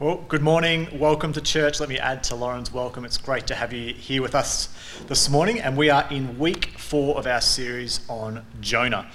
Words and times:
Well, 0.00 0.24
good 0.28 0.40
morning. 0.40 0.98
Welcome 0.98 1.34
to 1.34 1.42
church. 1.42 1.78
Let 1.78 1.90
me 1.90 1.98
add 1.98 2.24
to 2.24 2.34
Lauren's 2.34 2.72
welcome. 2.72 3.04
It's 3.04 3.18
great 3.18 3.46
to 3.48 3.54
have 3.54 3.74
you 3.74 3.92
here 3.92 4.22
with 4.22 4.34
us 4.34 4.70
this 5.08 5.28
morning. 5.28 5.60
And 5.60 5.76
we 5.76 5.90
are 5.90 6.06
in 6.10 6.38
week 6.38 6.78
four 6.78 7.18
of 7.18 7.26
our 7.26 7.42
series 7.42 8.00
on 8.08 8.42
Jonah. 8.62 9.10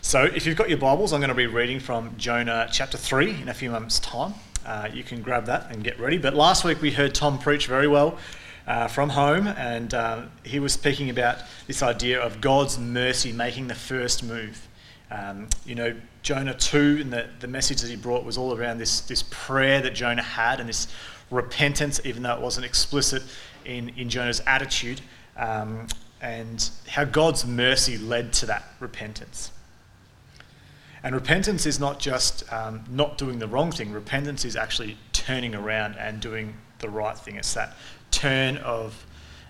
So, 0.00 0.22
if 0.22 0.46
you've 0.46 0.56
got 0.56 0.70
your 0.70 0.78
Bibles, 0.78 1.12
I'm 1.12 1.20
going 1.20 1.28
to 1.28 1.34
be 1.34 1.46
reading 1.46 1.78
from 1.78 2.16
Jonah 2.16 2.66
chapter 2.72 2.96
3 2.96 3.42
in 3.42 3.50
a 3.50 3.52
few 3.52 3.70
moments' 3.70 3.98
time. 3.98 4.32
Uh, 4.64 4.88
you 4.90 5.04
can 5.04 5.20
grab 5.20 5.44
that 5.44 5.70
and 5.70 5.84
get 5.84 6.00
ready. 6.00 6.16
But 6.16 6.32
last 6.32 6.64
week 6.64 6.80
we 6.80 6.90
heard 6.90 7.14
Tom 7.14 7.38
preach 7.38 7.66
very 7.66 7.86
well 7.86 8.16
uh, 8.66 8.88
from 8.88 9.10
home, 9.10 9.46
and 9.46 9.92
uh, 9.92 10.22
he 10.42 10.58
was 10.58 10.72
speaking 10.72 11.10
about 11.10 11.40
this 11.66 11.82
idea 11.82 12.18
of 12.18 12.40
God's 12.40 12.78
mercy 12.78 13.30
making 13.30 13.68
the 13.68 13.74
first 13.74 14.24
move. 14.24 14.69
Um, 15.10 15.48
you 15.66 15.74
know, 15.74 15.94
Jonah 16.22 16.54
2 16.54 16.98
and 17.00 17.12
the, 17.12 17.28
the 17.40 17.48
message 17.48 17.80
that 17.80 17.90
he 17.90 17.96
brought 17.96 18.24
was 18.24 18.38
all 18.38 18.56
around 18.56 18.78
this, 18.78 19.00
this 19.00 19.24
prayer 19.30 19.80
that 19.82 19.94
Jonah 19.94 20.22
had 20.22 20.60
and 20.60 20.68
this 20.68 20.88
repentance, 21.30 22.00
even 22.04 22.22
though 22.22 22.34
it 22.34 22.40
wasn't 22.40 22.66
explicit 22.66 23.22
in, 23.64 23.88
in 23.90 24.08
Jonah's 24.08 24.40
attitude, 24.46 25.00
um, 25.36 25.86
and 26.20 26.70
how 26.88 27.04
God's 27.04 27.46
mercy 27.46 27.98
led 27.98 28.32
to 28.34 28.46
that 28.46 28.64
repentance. 28.78 29.50
And 31.02 31.14
repentance 31.14 31.64
is 31.64 31.80
not 31.80 31.98
just 31.98 32.50
um, 32.52 32.84
not 32.90 33.16
doing 33.16 33.38
the 33.38 33.48
wrong 33.48 33.72
thing, 33.72 33.90
repentance 33.90 34.44
is 34.44 34.54
actually 34.54 34.98
turning 35.12 35.54
around 35.54 35.96
and 35.96 36.20
doing 36.20 36.54
the 36.78 36.90
right 36.90 37.16
thing. 37.16 37.36
It's 37.36 37.54
that 37.54 37.74
turn 38.10 38.58
of 38.58 39.06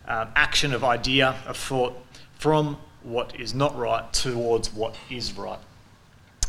um, 0.07 0.29
action, 0.37 0.73
of 0.73 0.85
idea, 0.85 1.37
of 1.47 1.57
thought 1.57 1.95
from 2.38 2.79
what 3.03 3.39
is 3.39 3.55
not 3.55 3.77
right 3.77 4.13
towards 4.13 4.73
what 4.73 4.97
is 5.11 5.37
right. 5.37 5.59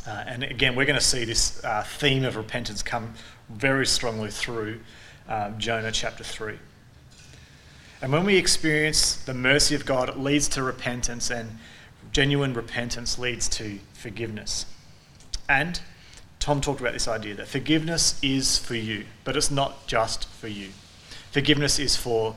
Uh, 0.05 0.23
and 0.25 0.43
again, 0.43 0.75
we're 0.75 0.85
going 0.85 0.99
to 0.99 1.05
see 1.05 1.25
this 1.25 1.63
uh, 1.63 1.83
theme 1.83 2.25
of 2.25 2.35
repentance 2.35 2.81
come 2.81 3.13
very 3.49 3.85
strongly 3.85 4.31
through 4.31 4.79
um, 5.27 5.57
Jonah 5.59 5.91
chapter 5.91 6.23
3. 6.23 6.57
And 8.01 8.11
when 8.11 8.25
we 8.25 8.35
experience 8.35 9.15
the 9.15 9.33
mercy 9.33 9.75
of 9.75 9.85
God, 9.85 10.09
it 10.09 10.17
leads 10.17 10.47
to 10.49 10.63
repentance, 10.63 11.29
and 11.29 11.59
genuine 12.11 12.53
repentance 12.53 13.19
leads 13.19 13.47
to 13.49 13.79
forgiveness. 13.93 14.65
And 15.47 15.79
Tom 16.39 16.61
talked 16.61 16.81
about 16.81 16.93
this 16.93 17.07
idea 17.07 17.35
that 17.35 17.47
forgiveness 17.47 18.19
is 18.23 18.57
for 18.57 18.73
you, 18.73 19.05
but 19.23 19.37
it's 19.37 19.51
not 19.51 19.85
just 19.85 20.27
for 20.27 20.47
you. 20.47 20.69
Forgiveness 21.31 21.77
is 21.77 21.95
for 21.95 22.35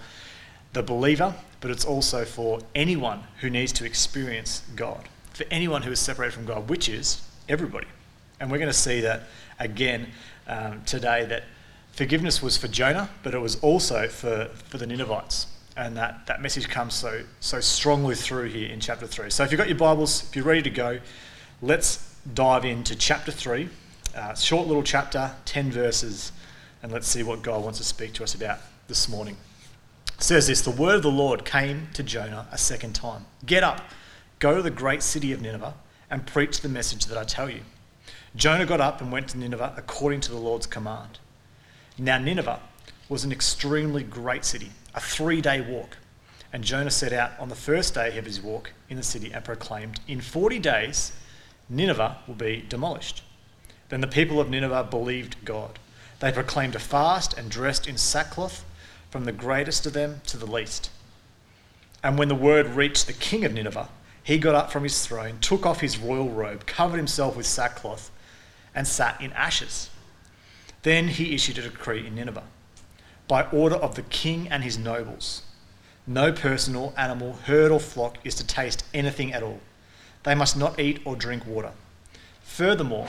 the 0.75 0.83
believer, 0.83 1.35
but 1.65 1.71
it's 1.71 1.87
also 1.87 2.27
for 2.27 2.61
anyone 2.75 3.25
who 3.41 3.49
needs 3.49 3.73
to 3.73 3.87
experience 3.87 4.63
God, 4.77 5.09
for 5.33 5.47
anyone 5.51 5.81
who 5.81 5.93
is 5.93 5.99
separated 5.99 6.35
from 6.35 6.45
God, 6.45 6.69
which 6.69 6.91
is 6.91 7.27
everybody. 7.49 7.87
And 8.39 8.51
we're 8.51 8.59
going 8.59 8.69
to 8.69 8.75
see 8.75 9.01
that 9.01 9.23
again 9.59 10.09
um, 10.47 10.83
today 10.85 11.25
that 11.25 11.45
forgiveness 11.93 12.43
was 12.43 12.59
for 12.59 12.69
Jonah, 12.69 13.09
but 13.23 13.33
it 13.33 13.39
was 13.39 13.59
also 13.61 14.09
for, 14.09 14.51
for 14.69 14.77
the 14.77 14.87
Ninevites. 14.87 15.47
And 15.75 15.97
that, 15.97 16.27
that 16.27 16.43
message 16.43 16.69
comes 16.69 16.93
so, 16.93 17.23
so 17.41 17.61
strongly 17.61 18.15
through 18.15 18.51
here 18.51 18.71
in 18.71 18.79
chapter 18.79 19.07
3. 19.07 19.31
So 19.31 19.43
if 19.43 19.51
you've 19.51 19.59
got 19.59 19.69
your 19.71 19.79
Bibles, 19.79 20.23
if 20.25 20.37
you're 20.37 20.45
ready 20.45 20.61
to 20.61 20.71
go, 20.71 21.01
let's 21.63 22.15
dive 22.35 22.67
into 22.67 22.95
chapter 22.95 23.33
3. 23.33 23.71
Uh, 24.15 24.35
short 24.35 24.67
little 24.67 24.83
chapter, 24.83 25.31
10 25.47 25.71
verses, 25.73 26.31
and 26.83 26.93
let's 26.93 27.09
see 27.09 27.23
what 27.23 27.41
God 27.41 27.65
wants 27.65 27.79
to 27.79 27.85
speak 27.87 28.13
to 28.13 28.23
us 28.23 28.35
about 28.35 28.59
this 28.87 29.09
morning 29.09 29.39
says 30.25 30.47
this 30.47 30.63
The 30.63 30.71
word 30.71 30.97
of 30.97 31.03
the 31.03 31.11
Lord 31.11 31.45
came 31.45 31.89
to 31.93 32.03
Jonah 32.03 32.49
a 32.51 32.57
second 32.57 32.95
time 32.95 33.27
Get 33.45 33.63
up, 33.63 33.83
go 34.39 34.57
to 34.57 34.63
the 34.63 34.71
great 34.71 35.03
city 35.03 35.33
of 35.33 35.43
Nineveh, 35.43 35.75
and 36.11 36.27
preach 36.27 36.63
the 36.63 36.69
message 36.69 37.05
that 37.07 37.19
I 37.19 37.25
tell 37.25 37.51
you. 37.51 37.61
Jonah 38.35 38.65
got 38.65 38.81
up 38.81 39.03
and 39.03 39.13
went 39.13 39.29
to 39.29 39.39
Nineveh 39.39 39.75
according 39.77 40.21
to 40.23 40.31
the 40.31 40.39
Lord's 40.39 40.67
command. 40.67 41.19
Now, 41.99 42.17
Nineveh 42.17 42.61
was 43.09 43.25
an 43.25 43.33
extremely 43.33 44.03
great 44.03 44.47
city, 44.47 44.71
a 44.95 45.01
three 45.01 45.43
day 45.43 45.61
walk. 45.61 45.99
And 46.55 46.65
Jonah 46.65 46.91
set 46.91 47.13
out 47.13 47.33
on 47.39 47.51
the 47.51 47.55
first 47.55 47.95
day 47.95 48.17
of 48.17 48.25
his 48.25 48.41
walk 48.41 48.73
in 48.89 48.97
the 48.97 49.03
city 49.03 49.31
and 49.31 49.45
proclaimed, 49.45 50.01
In 50.09 50.23
40 50.23 50.59
days, 50.59 51.13
Nineveh 51.69 52.17
will 52.27 52.35
be 52.35 52.65
demolished. 52.67 53.23
Then 53.91 54.01
the 54.01 54.07
people 54.07 54.41
of 54.41 54.49
Nineveh 54.49 54.89
believed 54.91 55.45
God. 55.45 55.79
They 56.21 56.33
proclaimed 56.33 56.75
a 56.75 56.79
fast 56.79 57.37
and 57.37 57.51
dressed 57.51 57.87
in 57.87 57.99
sackcloth 57.99 58.65
from 59.15 59.27
the 59.27 59.31
greatest 59.31 59.87
of 59.87 59.93
them 59.93 60.21
to 60.27 60.37
the 60.37 60.45
least. 60.45 60.91
And 62.03 62.19
when 62.19 62.27
the 62.27 62.35
word 62.35 62.67
reached 62.67 63.07
the 63.07 63.13
king 63.13 63.45
of 63.45 63.53
Nineveh, 63.53 63.89
he 64.25 64.39
got 64.39 64.57
up 64.57 64.73
from 64.73 64.83
his 64.83 65.07
throne, 65.07 65.39
took 65.41 65.65
off 65.65 65.83
his 65.83 65.99
royal 65.99 66.31
robe, 66.31 66.67
covered 66.67 66.97
himself 66.97 67.37
with 67.37 67.47
sackcloth, 67.47 68.11
and 68.75 68.89
sat 68.89 69.21
in 69.21 69.31
ashes. 69.35 69.89
Then 70.83 71.07
he 71.07 71.33
issued 71.33 71.59
a 71.59 71.63
decree 71.63 72.05
in 72.05 72.17
Nineveh 72.17 72.43
by 73.29 73.45
order 73.51 73.77
of 73.77 73.95
the 73.95 74.03
king 74.03 74.49
and 74.49 74.65
his 74.65 74.77
nobles. 74.77 75.43
No 76.09 76.33
person 76.33 76.75
or 76.75 76.93
animal, 76.97 77.35
herd 77.45 77.71
or 77.71 77.79
flock 77.79 78.19
is 78.25 78.35
to 78.35 78.45
taste 78.45 78.85
anything 78.93 79.33
at 79.33 79.45
all. 79.45 79.61
They 80.25 80.35
must 80.35 80.57
not 80.57 80.81
eat 80.81 81.01
or 81.05 81.15
drink 81.15 81.47
water. 81.47 81.71
Furthermore, 82.43 83.07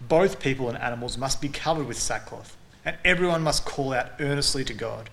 both 0.00 0.38
people 0.38 0.68
and 0.68 0.78
animals 0.78 1.18
must 1.18 1.40
be 1.40 1.48
covered 1.48 1.88
with 1.88 1.98
sackcloth, 1.98 2.56
and 2.84 2.96
everyone 3.04 3.42
must 3.42 3.64
call 3.64 3.92
out 3.92 4.12
earnestly 4.20 4.64
to 4.66 4.72
God. 4.72 5.10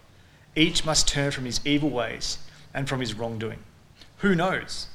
Each 0.55 0.85
must 0.85 1.07
turn 1.07 1.31
from 1.31 1.45
his 1.45 1.61
evil 1.65 1.89
ways 1.89 2.37
and 2.73 2.87
from 2.87 2.99
his 2.99 3.13
wrongdoing. 3.13 3.59
Who 4.17 4.35
knows? 4.35 4.87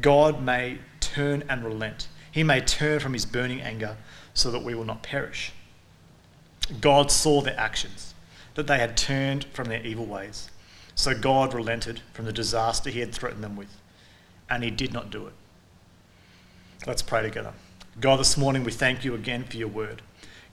God 0.00 0.42
may 0.42 0.78
turn 1.00 1.44
and 1.48 1.64
relent. 1.64 2.08
He 2.30 2.42
may 2.42 2.60
turn 2.60 3.00
from 3.00 3.14
his 3.14 3.26
burning 3.26 3.60
anger 3.60 3.96
so 4.34 4.50
that 4.50 4.62
we 4.62 4.74
will 4.74 4.84
not 4.84 5.02
perish. 5.02 5.52
God 6.80 7.10
saw 7.10 7.40
their 7.40 7.58
actions, 7.58 8.14
that 8.54 8.66
they 8.66 8.78
had 8.78 8.96
turned 8.96 9.46
from 9.46 9.68
their 9.68 9.84
evil 9.84 10.04
ways. 10.04 10.50
So 10.94 11.18
God 11.18 11.54
relented 11.54 12.02
from 12.12 12.26
the 12.26 12.32
disaster 12.32 12.90
he 12.90 13.00
had 13.00 13.14
threatened 13.14 13.42
them 13.42 13.56
with, 13.56 13.74
and 14.50 14.62
he 14.62 14.70
did 14.70 14.92
not 14.92 15.10
do 15.10 15.26
it. 15.26 15.32
Let's 16.86 17.02
pray 17.02 17.22
together. 17.22 17.54
God, 18.00 18.20
this 18.20 18.36
morning 18.36 18.62
we 18.62 18.72
thank 18.72 19.04
you 19.04 19.14
again 19.14 19.44
for 19.44 19.56
your 19.56 19.68
word. 19.68 20.02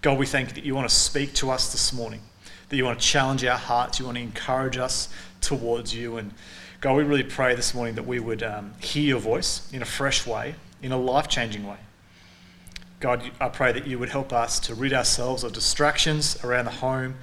God, 0.01 0.17
we 0.17 0.25
thank 0.25 0.49
you 0.49 0.55
that 0.55 0.63
you 0.63 0.75
want 0.75 0.87
to 0.89 0.95
speak 0.95 1.33
to 1.35 1.51
us 1.51 1.71
this 1.71 1.91
morning 1.91 2.21
that 2.69 2.77
you 2.77 2.85
want 2.85 2.99
to 2.99 3.05
challenge 3.05 3.43
our 3.45 3.57
hearts, 3.57 3.99
you 3.99 4.05
want 4.05 4.17
to 4.17 4.23
encourage 4.23 4.77
us 4.77 5.09
towards 5.41 5.93
you. 5.93 6.17
And 6.17 6.33
God, 6.81 6.95
we 6.95 7.03
really 7.03 7.23
pray 7.23 7.55
this 7.55 7.73
morning 7.73 7.95
that 7.95 8.05
we 8.05 8.19
would 8.19 8.43
um, 8.43 8.73
hear 8.79 9.03
your 9.03 9.19
voice 9.19 9.71
in 9.71 9.81
a 9.81 9.85
fresh 9.85 10.25
way, 10.25 10.55
in 10.81 10.91
a 10.91 10.97
life 10.97 11.27
changing 11.27 11.65
way. 11.65 11.77
God, 12.99 13.29
I 13.39 13.49
pray 13.49 13.71
that 13.71 13.85
you 13.85 13.99
would 13.99 14.09
help 14.09 14.33
us 14.33 14.59
to 14.61 14.73
rid 14.73 14.93
ourselves 14.93 15.43
of 15.43 15.53
distractions 15.53 16.43
around 16.43 16.65
the 16.65 16.71
home 16.71 17.15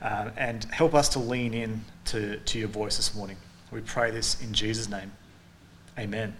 um, 0.00 0.30
and 0.36 0.64
help 0.64 0.94
us 0.94 1.08
to 1.10 1.18
lean 1.18 1.54
in 1.54 1.84
to, 2.06 2.38
to 2.38 2.58
your 2.58 2.68
voice 2.68 2.96
this 2.96 3.14
morning. 3.14 3.36
We 3.70 3.80
pray 3.80 4.10
this 4.10 4.40
in 4.42 4.52
Jesus' 4.52 4.88
name. 4.88 5.10
Amen. 5.98 6.36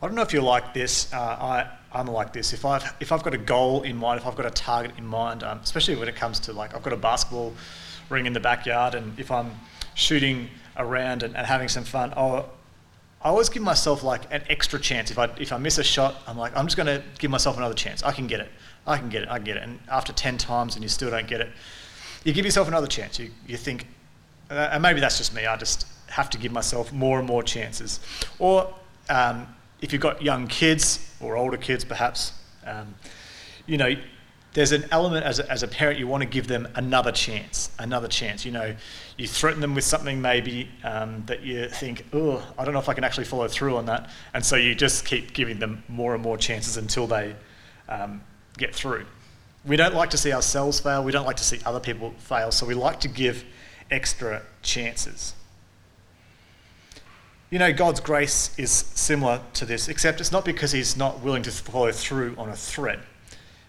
I 0.00 0.06
don't 0.06 0.14
know 0.14 0.22
if 0.22 0.32
you're 0.32 0.42
like 0.42 0.74
this. 0.74 1.12
Uh, 1.12 1.18
I, 1.18 1.77
I'm 1.92 2.06
like 2.06 2.32
this. 2.32 2.52
If 2.52 2.64
I've 2.64 2.94
if 3.00 3.12
I've 3.12 3.22
got 3.22 3.34
a 3.34 3.38
goal 3.38 3.82
in 3.82 3.96
mind, 3.96 4.20
if 4.20 4.26
I've 4.26 4.36
got 4.36 4.46
a 4.46 4.50
target 4.50 4.92
in 4.98 5.06
mind, 5.06 5.42
um, 5.42 5.60
especially 5.62 5.96
when 5.96 6.08
it 6.08 6.16
comes 6.16 6.38
to 6.40 6.52
like 6.52 6.74
I've 6.74 6.82
got 6.82 6.92
a 6.92 6.96
basketball 6.96 7.54
ring 8.10 8.26
in 8.26 8.32
the 8.32 8.40
backyard, 8.40 8.94
and 8.94 9.18
if 9.18 9.30
I'm 9.30 9.52
shooting 9.94 10.48
around 10.76 11.22
and, 11.22 11.36
and 11.36 11.46
having 11.46 11.68
some 11.68 11.84
fun, 11.84 12.12
I'll, 12.16 12.50
I 13.22 13.28
always 13.28 13.48
give 13.48 13.62
myself 13.62 14.02
like 14.02 14.22
an 14.32 14.42
extra 14.48 14.78
chance. 14.78 15.10
If 15.10 15.18
I 15.18 15.24
if 15.38 15.52
I 15.52 15.58
miss 15.58 15.78
a 15.78 15.84
shot, 15.84 16.16
I'm 16.26 16.36
like 16.36 16.56
I'm 16.56 16.66
just 16.66 16.76
going 16.76 16.86
to 16.86 17.02
give 17.18 17.30
myself 17.30 17.56
another 17.56 17.74
chance. 17.74 18.02
I 18.02 18.12
can 18.12 18.26
get 18.26 18.40
it. 18.40 18.50
I 18.86 18.98
can 18.98 19.08
get 19.08 19.22
it. 19.22 19.28
I 19.30 19.36
can 19.36 19.44
get 19.44 19.56
it. 19.56 19.62
And 19.62 19.80
after 19.90 20.12
ten 20.12 20.36
times 20.36 20.74
and 20.74 20.82
you 20.82 20.88
still 20.88 21.10
don't 21.10 21.26
get 21.26 21.40
it, 21.40 21.50
you 22.24 22.32
give 22.32 22.44
yourself 22.44 22.68
another 22.68 22.86
chance. 22.86 23.18
You 23.18 23.30
you 23.46 23.56
think, 23.56 23.86
uh, 24.50 24.68
and 24.72 24.82
maybe 24.82 25.00
that's 25.00 25.16
just 25.16 25.34
me. 25.34 25.46
I 25.46 25.56
just 25.56 25.86
have 26.08 26.28
to 26.30 26.38
give 26.38 26.52
myself 26.52 26.92
more 26.92 27.18
and 27.18 27.26
more 27.26 27.42
chances. 27.42 28.00
Or 28.38 28.74
um, 29.08 29.46
if 29.80 29.92
you've 29.92 30.02
got 30.02 30.22
young 30.22 30.46
kids, 30.46 31.07
or 31.20 31.36
older 31.36 31.56
kids 31.56 31.84
perhaps, 31.84 32.32
um, 32.66 32.94
you 33.66 33.76
know, 33.76 33.94
there's 34.54 34.72
an 34.72 34.84
element 34.90 35.24
as 35.24 35.38
a, 35.38 35.50
as 35.50 35.62
a 35.62 35.68
parent 35.68 35.98
you 35.98 36.08
want 36.08 36.22
to 36.22 36.28
give 36.28 36.46
them 36.46 36.66
another 36.74 37.12
chance, 37.12 37.70
another 37.78 38.08
chance. 38.08 38.44
You 38.44 38.52
know, 38.52 38.74
you 39.16 39.26
threaten 39.26 39.60
them 39.60 39.74
with 39.74 39.84
something 39.84 40.20
maybe 40.20 40.68
um, 40.84 41.22
that 41.26 41.42
you 41.42 41.68
think, 41.68 42.06
oh, 42.12 42.42
I 42.58 42.64
don't 42.64 42.72
know 42.74 42.80
if 42.80 42.88
I 42.88 42.94
can 42.94 43.04
actually 43.04 43.26
follow 43.26 43.46
through 43.46 43.76
on 43.76 43.86
that, 43.86 44.10
and 44.34 44.44
so 44.44 44.56
you 44.56 44.74
just 44.74 45.04
keep 45.04 45.32
giving 45.34 45.58
them 45.58 45.84
more 45.88 46.14
and 46.14 46.22
more 46.22 46.38
chances 46.38 46.76
until 46.76 47.06
they 47.06 47.36
um, 47.88 48.22
get 48.56 48.74
through. 48.74 49.04
We 49.64 49.76
don't 49.76 49.94
like 49.94 50.10
to 50.10 50.18
see 50.18 50.32
ourselves 50.32 50.80
fail. 50.80 51.04
We 51.04 51.12
don't 51.12 51.26
like 51.26 51.36
to 51.36 51.44
see 51.44 51.60
other 51.66 51.80
people 51.80 52.14
fail. 52.18 52.50
So 52.50 52.64
we 52.64 52.74
like 52.74 53.00
to 53.00 53.08
give 53.08 53.44
extra 53.90 54.42
chances. 54.62 55.34
You 57.50 57.58
know, 57.58 57.72
God's 57.72 58.00
grace 58.00 58.56
is 58.58 58.70
similar 58.70 59.40
to 59.54 59.64
this, 59.64 59.88
except 59.88 60.20
it's 60.20 60.32
not 60.32 60.44
because 60.44 60.72
He's 60.72 60.96
not 60.96 61.20
willing 61.20 61.42
to 61.44 61.50
follow 61.50 61.92
through 61.92 62.34
on 62.36 62.50
a 62.50 62.56
threat, 62.56 62.98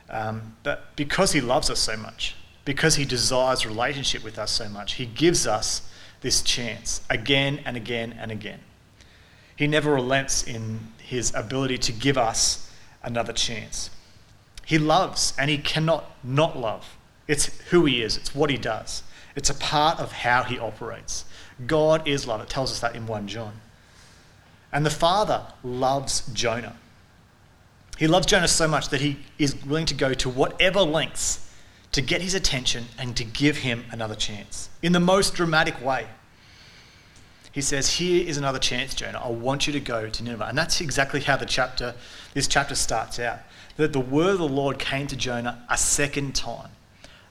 um, 0.09 0.57
but 0.63 0.95
because 0.97 1.31
He 1.31 1.39
loves 1.39 1.69
us 1.69 1.79
so 1.79 1.95
much, 1.95 2.35
because 2.65 2.95
He 2.95 3.05
desires 3.05 3.65
relationship 3.65 4.23
with 4.23 4.37
us 4.37 4.51
so 4.51 4.67
much, 4.67 4.93
He 4.93 5.05
gives 5.05 5.47
us 5.47 5.89
this 6.19 6.41
chance 6.41 7.01
again 7.09 7.61
and 7.65 7.77
again 7.77 8.17
and 8.19 8.31
again. 8.31 8.59
He 9.55 9.65
never 9.65 9.93
relents 9.93 10.43
in 10.43 10.79
His 10.97 11.33
ability 11.33 11.77
to 11.77 11.93
give 11.93 12.17
us 12.17 12.69
another 13.01 13.31
chance. 13.31 13.89
He 14.65 14.77
loves 14.77 15.33
and 15.37 15.49
he 15.49 15.57
cannot 15.57 16.11
not 16.23 16.55
love. 16.55 16.95
It's 17.27 17.45
who 17.69 17.85
he 17.85 18.03
is, 18.03 18.17
it's 18.17 18.35
what 18.35 18.49
he 18.49 18.57
does, 18.57 19.03
it's 19.35 19.49
a 19.49 19.55
part 19.55 19.99
of 19.99 20.11
how 20.11 20.43
he 20.43 20.59
operates. 20.59 21.25
God 21.65 22.07
is 22.07 22.27
love. 22.27 22.41
It 22.41 22.49
tells 22.49 22.71
us 22.71 22.79
that 22.81 22.95
in 22.95 23.07
1 23.07 23.27
John. 23.27 23.53
And 24.71 24.85
the 24.85 24.91
Father 24.91 25.45
loves 25.63 26.21
Jonah. 26.33 26.75
He 27.97 28.07
loves 28.07 28.27
Jonah 28.27 28.47
so 28.47 28.67
much 28.67 28.89
that 28.89 29.01
he 29.01 29.17
is 29.37 29.65
willing 29.65 29.85
to 29.87 29.93
go 29.93 30.13
to 30.13 30.29
whatever 30.29 30.81
lengths 30.81 31.51
to 31.91 32.01
get 32.01 32.21
his 32.21 32.33
attention 32.33 32.85
and 32.97 33.17
to 33.17 33.23
give 33.23 33.57
him 33.57 33.83
another 33.91 34.15
chance 34.15 34.69
in 34.81 34.93
the 34.93 34.99
most 34.99 35.33
dramatic 35.33 35.83
way. 35.83 36.07
He 37.51 37.61
says, 37.61 37.93
Here 37.93 38.25
is 38.25 38.37
another 38.37 38.59
chance, 38.59 38.93
Jonah. 38.93 39.21
I 39.23 39.29
want 39.29 39.67
you 39.67 39.73
to 39.73 39.79
go 39.79 40.07
to 40.07 40.23
Nineveh. 40.23 40.45
And 40.45 40.57
that's 40.57 40.81
exactly 40.81 41.19
how 41.19 41.35
the 41.35 41.45
chapter, 41.45 41.95
this 42.33 42.47
chapter 42.47 42.75
starts 42.75 43.19
out. 43.19 43.39
That 43.77 43.91
the 43.91 43.99
word 43.99 44.33
of 44.33 44.39
the 44.39 44.47
Lord 44.47 44.77
came 44.77 45.07
to 45.07 45.15
Jonah 45.15 45.65
a 45.69 45.77
second 45.77 46.35
time. 46.35 46.69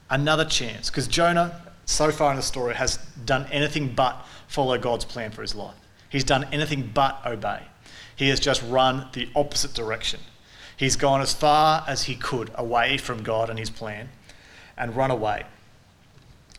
Another 0.09 0.45
chance. 0.45 0.89
Because 0.89 1.07
Jonah, 1.07 1.61
so 1.85 2.11
far 2.11 2.31
in 2.31 2.35
the 2.35 2.43
story, 2.43 2.75
has 2.75 2.97
done 3.25 3.47
anything 3.51 3.93
but 3.93 4.25
follow 4.47 4.77
God's 4.77 5.05
plan 5.05 5.31
for 5.31 5.41
his 5.41 5.55
life. 5.55 5.75
He's 6.09 6.23
done 6.23 6.45
anything 6.51 6.91
but 6.93 7.21
obey. 7.25 7.61
He 8.15 8.29
has 8.29 8.39
just 8.39 8.63
run 8.63 9.07
the 9.13 9.29
opposite 9.35 9.73
direction. 9.73 10.19
He's 10.75 10.95
gone 10.95 11.21
as 11.21 11.33
far 11.33 11.83
as 11.87 12.03
he 12.03 12.15
could 12.15 12.51
away 12.55 12.97
from 12.97 13.23
God 13.23 13.49
and 13.49 13.59
his 13.59 13.69
plan 13.69 14.09
and 14.77 14.95
run 14.95 15.11
away. 15.11 15.43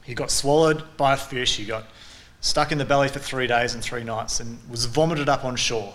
He 0.02 0.14
got 0.14 0.30
swallowed 0.30 0.84
by 0.96 1.14
a 1.14 1.16
fish. 1.16 1.56
He 1.56 1.64
got 1.64 1.84
stuck 2.40 2.72
in 2.72 2.78
the 2.78 2.84
belly 2.84 3.08
for 3.08 3.18
three 3.18 3.46
days 3.46 3.74
and 3.74 3.82
three 3.82 4.04
nights 4.04 4.40
and 4.40 4.58
was 4.68 4.86
vomited 4.86 5.28
up 5.28 5.44
on 5.44 5.56
shore. 5.56 5.94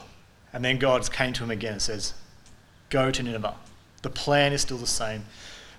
And 0.54 0.64
then 0.64 0.78
God 0.78 1.12
came 1.12 1.34
to 1.34 1.44
him 1.44 1.52
again 1.52 1.74
and 1.74 1.82
says, 1.82 2.14
Go 2.90 3.12
to 3.12 3.24
Nineveh. 3.24 3.56
The 4.04 4.10
plan 4.10 4.54
is 4.54 4.62
still 4.62 4.78
the 4.78 4.88
same. 4.88 5.26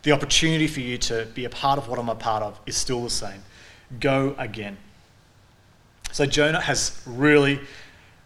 The 0.03 0.13
opportunity 0.13 0.67
for 0.67 0.81
you 0.81 0.99
to 0.99 1.27
be 1.35 1.45
a 1.45 1.51
part 1.51 1.79
of 1.79 1.89
what 1.89 1.99
I'm 1.99 2.09
a 2.09 2.15
part 2.15 2.43
of 2.43 2.61
is 2.67 2.77
still 2.77 3.03
the 3.03 3.11
same. 3.11 3.43
Go 4.01 4.35
again. 4.39 4.77
So 6.17 6.25
Jonah 6.25 6.63
has 6.63 6.99
really 7.05 7.61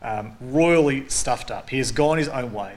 um, 0.00 0.36
royally 0.40 1.08
stuffed 1.08 1.50
up. 1.50 1.70
He 1.70 1.78
has 1.78 1.90
gone 1.90 2.18
his 2.18 2.28
own 2.28 2.52
way 2.52 2.76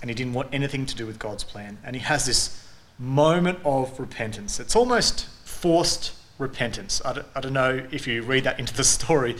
and 0.00 0.08
he 0.08 0.14
didn't 0.14 0.32
want 0.32 0.48
anything 0.54 0.86
to 0.86 0.96
do 0.96 1.04
with 1.04 1.18
God's 1.18 1.44
plan. 1.44 1.76
And 1.84 1.94
he 1.94 2.00
has 2.00 2.24
this 2.24 2.66
moment 2.98 3.58
of 3.62 4.00
repentance. 4.00 4.58
It's 4.58 4.74
almost 4.74 5.26
forced 5.44 6.14
repentance. 6.38 7.02
I 7.04 7.12
don't, 7.12 7.26
I 7.34 7.40
don't 7.40 7.52
know 7.52 7.86
if 7.92 8.06
you 8.06 8.22
read 8.22 8.44
that 8.44 8.58
into 8.58 8.72
the 8.72 8.84
story. 8.84 9.36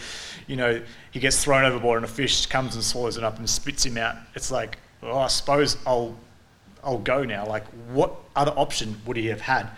You 0.46 0.56
know, 0.56 0.82
he 1.10 1.20
gets 1.20 1.42
thrown 1.42 1.64
overboard 1.64 1.96
and 1.96 2.04
a 2.04 2.08
fish 2.08 2.44
comes 2.44 2.74
and 2.74 2.84
swallows 2.84 3.16
him 3.16 3.24
up 3.24 3.38
and 3.38 3.48
spits 3.48 3.86
him 3.86 3.96
out. 3.96 4.16
It's 4.34 4.50
like, 4.50 4.76
oh, 5.02 5.20
I 5.20 5.28
suppose 5.28 5.78
I'll, 5.86 6.18
I'll 6.84 6.98
go 6.98 7.24
now. 7.24 7.46
Like, 7.46 7.64
what 7.94 8.14
other 8.36 8.52
option 8.54 9.00
would 9.06 9.16
he 9.16 9.28
have 9.28 9.40
had 9.40 9.70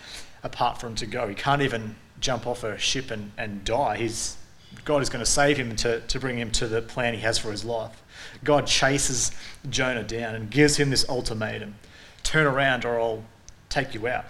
apart 0.43 0.81
from 0.81 0.97
to 0.97 1.07
go? 1.07 1.29
He 1.29 1.37
can't 1.37 1.63
even 1.63 1.95
jump 2.19 2.49
off 2.49 2.65
a 2.65 2.77
ship 2.79 3.13
and, 3.13 3.31
and 3.39 3.65
die. 3.65 3.97
He's, 3.97 4.37
God 4.85 5.03
is 5.03 5.09
going 5.09 5.25
to 5.25 5.31
save 5.31 5.57
him 5.57 5.77
to, 5.77 6.01
to 6.01 6.21
bring 6.21 6.39
him 6.39 6.51
to 6.53 6.67
the 6.67 6.83
plan 6.83 7.15
he 7.15 7.21
has 7.21 7.39
for 7.39 7.51
his 7.51 7.65
life. 7.65 8.03
God 8.45 8.67
chases 8.67 9.33
Jonah 9.69 10.03
down 10.03 10.35
and 10.35 10.51
gives 10.51 10.77
him 10.77 10.91
this 10.91 11.09
ultimatum 11.09 11.75
turn 12.23 12.47
around 12.47 12.85
or 12.85 13.01
I'll 13.01 13.25
take 13.69 13.95
you 13.95 14.07
out. 14.07 14.25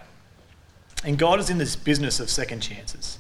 And 1.05 1.19
God 1.19 1.41
is 1.41 1.51
in 1.51 1.59
this 1.59 1.77
business 1.77 2.21
of 2.21 2.31
second 2.31 2.61
chances. 2.61 3.19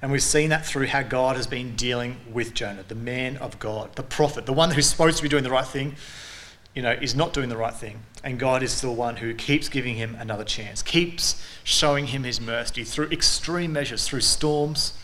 And 0.00 0.10
we've 0.10 0.22
seen 0.22 0.50
that 0.50 0.66
through 0.66 0.86
how 0.86 1.02
God 1.02 1.36
has 1.36 1.46
been 1.46 1.76
dealing 1.76 2.16
with 2.32 2.54
Jonah, 2.54 2.84
the 2.86 2.94
man 2.94 3.36
of 3.36 3.58
God, 3.58 3.94
the 3.94 4.02
prophet, 4.02 4.46
the 4.46 4.52
one 4.52 4.72
who's 4.72 4.86
supposed 4.86 5.16
to 5.18 5.22
be 5.22 5.28
doing 5.28 5.44
the 5.44 5.50
right 5.50 5.66
thing, 5.66 5.94
you 6.74 6.82
know, 6.82 6.92
is 6.92 7.14
not 7.14 7.32
doing 7.32 7.48
the 7.48 7.56
right 7.56 7.74
thing. 7.74 8.00
And 8.24 8.38
God 8.38 8.62
is 8.62 8.72
still 8.72 8.94
one 8.94 9.16
who 9.16 9.34
keeps 9.34 9.68
giving 9.68 9.94
him 9.94 10.16
another 10.18 10.44
chance, 10.44 10.82
keeps 10.82 11.44
showing 11.62 12.08
him 12.08 12.24
his 12.24 12.40
mercy 12.40 12.82
through 12.82 13.10
extreme 13.10 13.72
measures, 13.72 14.08
through 14.08 14.22
storms, 14.22 14.94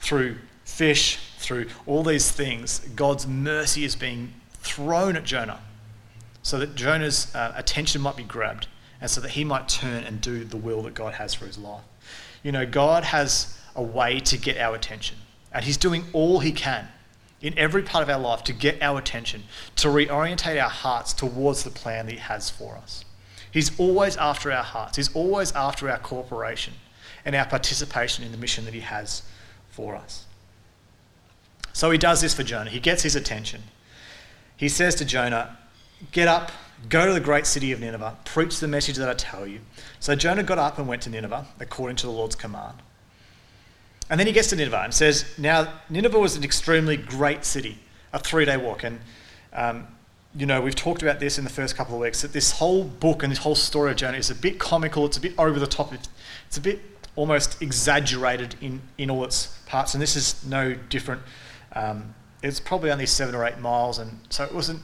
through 0.00 0.38
fish, 0.72 1.18
through 1.36 1.66
all 1.86 2.02
these 2.02 2.30
things. 2.30 2.78
God's 2.96 3.26
mercy 3.26 3.84
is 3.84 3.94
being 3.94 4.32
thrown 4.60 5.16
at 5.16 5.24
Jonah 5.24 5.60
so 6.42 6.58
that 6.58 6.74
Jonah's 6.74 7.34
uh, 7.34 7.52
attention 7.56 8.00
might 8.00 8.16
be 8.16 8.22
grabbed 8.22 8.68
and 9.00 9.10
so 9.10 9.20
that 9.20 9.32
he 9.32 9.44
might 9.44 9.68
turn 9.68 10.04
and 10.04 10.20
do 10.20 10.44
the 10.44 10.56
will 10.56 10.82
that 10.82 10.94
God 10.94 11.14
has 11.14 11.34
for 11.34 11.46
his 11.46 11.58
life. 11.58 11.82
You 12.42 12.52
know, 12.52 12.64
God 12.64 13.04
has 13.04 13.58
a 13.74 13.82
way 13.82 14.20
to 14.20 14.38
get 14.38 14.56
our 14.58 14.74
attention, 14.74 15.16
and 15.52 15.64
he's 15.64 15.76
doing 15.76 16.04
all 16.12 16.40
he 16.40 16.52
can 16.52 16.88
in 17.40 17.56
every 17.58 17.82
part 17.82 18.02
of 18.02 18.08
our 18.08 18.20
life 18.20 18.44
to 18.44 18.52
get 18.52 18.80
our 18.80 18.98
attention, 18.98 19.42
to 19.76 19.88
reorientate 19.88 20.62
our 20.62 20.70
hearts 20.70 21.12
towards 21.12 21.64
the 21.64 21.70
plan 21.70 22.06
that 22.06 22.12
he 22.12 22.18
has 22.18 22.50
for 22.50 22.76
us. 22.76 23.04
He's 23.50 23.78
always 23.78 24.16
after 24.16 24.50
our 24.52 24.62
hearts, 24.62 24.96
he's 24.96 25.14
always 25.14 25.52
after 25.52 25.90
our 25.90 25.98
cooperation 25.98 26.74
and 27.24 27.34
our 27.34 27.46
participation 27.46 28.24
in 28.24 28.32
the 28.32 28.38
mission 28.38 28.64
that 28.64 28.74
he 28.74 28.80
has 28.80 29.22
for 29.70 29.94
us. 29.96 30.26
So 31.72 31.90
he 31.90 31.98
does 31.98 32.20
this 32.20 32.34
for 32.34 32.42
Jonah. 32.42 32.70
He 32.70 32.80
gets 32.80 33.02
his 33.02 33.16
attention. 33.16 33.62
He 34.56 34.68
says 34.68 34.94
to 34.96 35.04
Jonah, 35.04 35.56
Get 36.10 36.28
up, 36.28 36.50
Go 36.88 37.06
to 37.06 37.12
the 37.12 37.20
great 37.20 37.46
city 37.46 37.72
of 37.72 37.80
Nineveh, 37.80 38.16
preach 38.24 38.58
the 38.58 38.68
message 38.68 38.96
that 38.96 39.08
I 39.08 39.14
tell 39.14 39.46
you. 39.46 39.60
So 40.00 40.14
Jonah 40.16 40.42
got 40.42 40.58
up 40.58 40.78
and 40.78 40.88
went 40.88 41.02
to 41.02 41.10
Nineveh, 41.10 41.46
according 41.60 41.96
to 41.96 42.06
the 42.06 42.12
Lord's 42.12 42.34
command. 42.34 42.78
And 44.10 44.18
then 44.18 44.26
he 44.26 44.32
gets 44.32 44.48
to 44.48 44.56
Nineveh 44.56 44.82
and 44.82 44.92
says, 44.92 45.24
Now, 45.38 45.72
Nineveh 45.88 46.18
was 46.18 46.36
an 46.36 46.44
extremely 46.44 46.96
great 46.96 47.44
city, 47.44 47.78
a 48.12 48.18
three 48.18 48.44
day 48.44 48.56
walk. 48.56 48.82
And, 48.82 49.00
um, 49.52 49.86
you 50.34 50.44
know, 50.44 50.60
we've 50.60 50.74
talked 50.74 51.02
about 51.02 51.20
this 51.20 51.38
in 51.38 51.44
the 51.44 51.50
first 51.50 51.76
couple 51.76 51.94
of 51.94 52.00
weeks 52.00 52.22
that 52.22 52.32
this 52.32 52.52
whole 52.52 52.84
book 52.84 53.22
and 53.22 53.30
this 53.30 53.38
whole 53.38 53.54
story 53.54 53.92
of 53.92 53.96
Jonah 53.96 54.18
is 54.18 54.30
a 54.30 54.34
bit 54.34 54.58
comical, 54.58 55.06
it's 55.06 55.16
a 55.16 55.20
bit 55.20 55.34
over 55.38 55.60
the 55.60 55.66
top, 55.66 55.92
it's 55.92 56.56
a 56.56 56.60
bit 56.60 56.80
almost 57.14 57.62
exaggerated 57.62 58.56
in, 58.60 58.80
in 58.98 59.10
all 59.10 59.24
its 59.24 59.58
parts. 59.66 59.94
And 59.94 60.02
this 60.02 60.16
is 60.16 60.44
no 60.44 60.74
different. 60.74 61.22
Um, 61.74 62.14
it's 62.42 62.60
probably 62.60 62.90
only 62.90 63.06
seven 63.06 63.34
or 63.34 63.46
eight 63.46 63.58
miles, 63.58 63.98
and 63.98 64.18
so 64.30 64.44
it 64.44 64.54
wasn't 64.54 64.82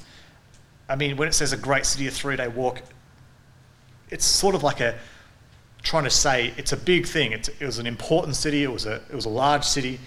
I 0.89 0.97
mean, 0.97 1.17
when 1.17 1.29
it 1.29 1.35
says 1.35 1.53
a 1.53 1.57
great 1.57 1.85
city, 1.85 2.07
a 2.07 2.11
three 2.11 2.37
day 2.37 2.49
walk, 2.49 2.83
it's 4.11 4.25
sort 4.25 4.55
of 4.55 4.63
like 4.63 4.81
a 4.81 4.99
trying 5.83 6.05
to 6.05 6.11
say 6.11 6.55
it's 6.57 6.73
a 6.73 6.77
big 6.77 7.07
thing. 7.07 7.33
It's, 7.33 7.49
it 7.49 7.65
was 7.65 7.79
an 7.79 7.87
important 7.87 8.37
city, 8.37 8.65
it 8.65 8.73
was 8.73 8.87
a, 8.87 8.95
it 8.95 9.15
was 9.15 9.27
a 9.27 9.31
large 9.31 9.65
city, 9.65 10.01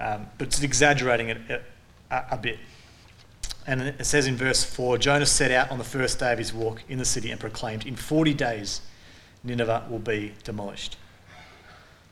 um, 0.00 0.26
but 0.36 0.48
it's 0.48 0.62
exaggerating 0.62 1.28
it 1.28 1.62
a, 2.10 2.24
a 2.32 2.36
bit. 2.36 2.58
And 3.66 3.82
it 3.82 4.04
says 4.04 4.26
in 4.26 4.36
verse 4.36 4.64
4 4.64 4.98
Jonah 4.98 5.26
set 5.26 5.50
out 5.50 5.70
on 5.70 5.78
the 5.78 5.84
first 5.84 6.18
day 6.18 6.32
of 6.32 6.38
his 6.38 6.52
walk 6.52 6.82
in 6.88 6.98
the 6.98 7.04
city 7.04 7.30
and 7.30 7.38
proclaimed, 7.38 7.86
In 7.86 7.94
40 7.94 8.34
days, 8.34 8.80
Nineveh 9.44 9.86
will 9.88 9.98
be 9.98 10.34
demolished. 10.42 10.96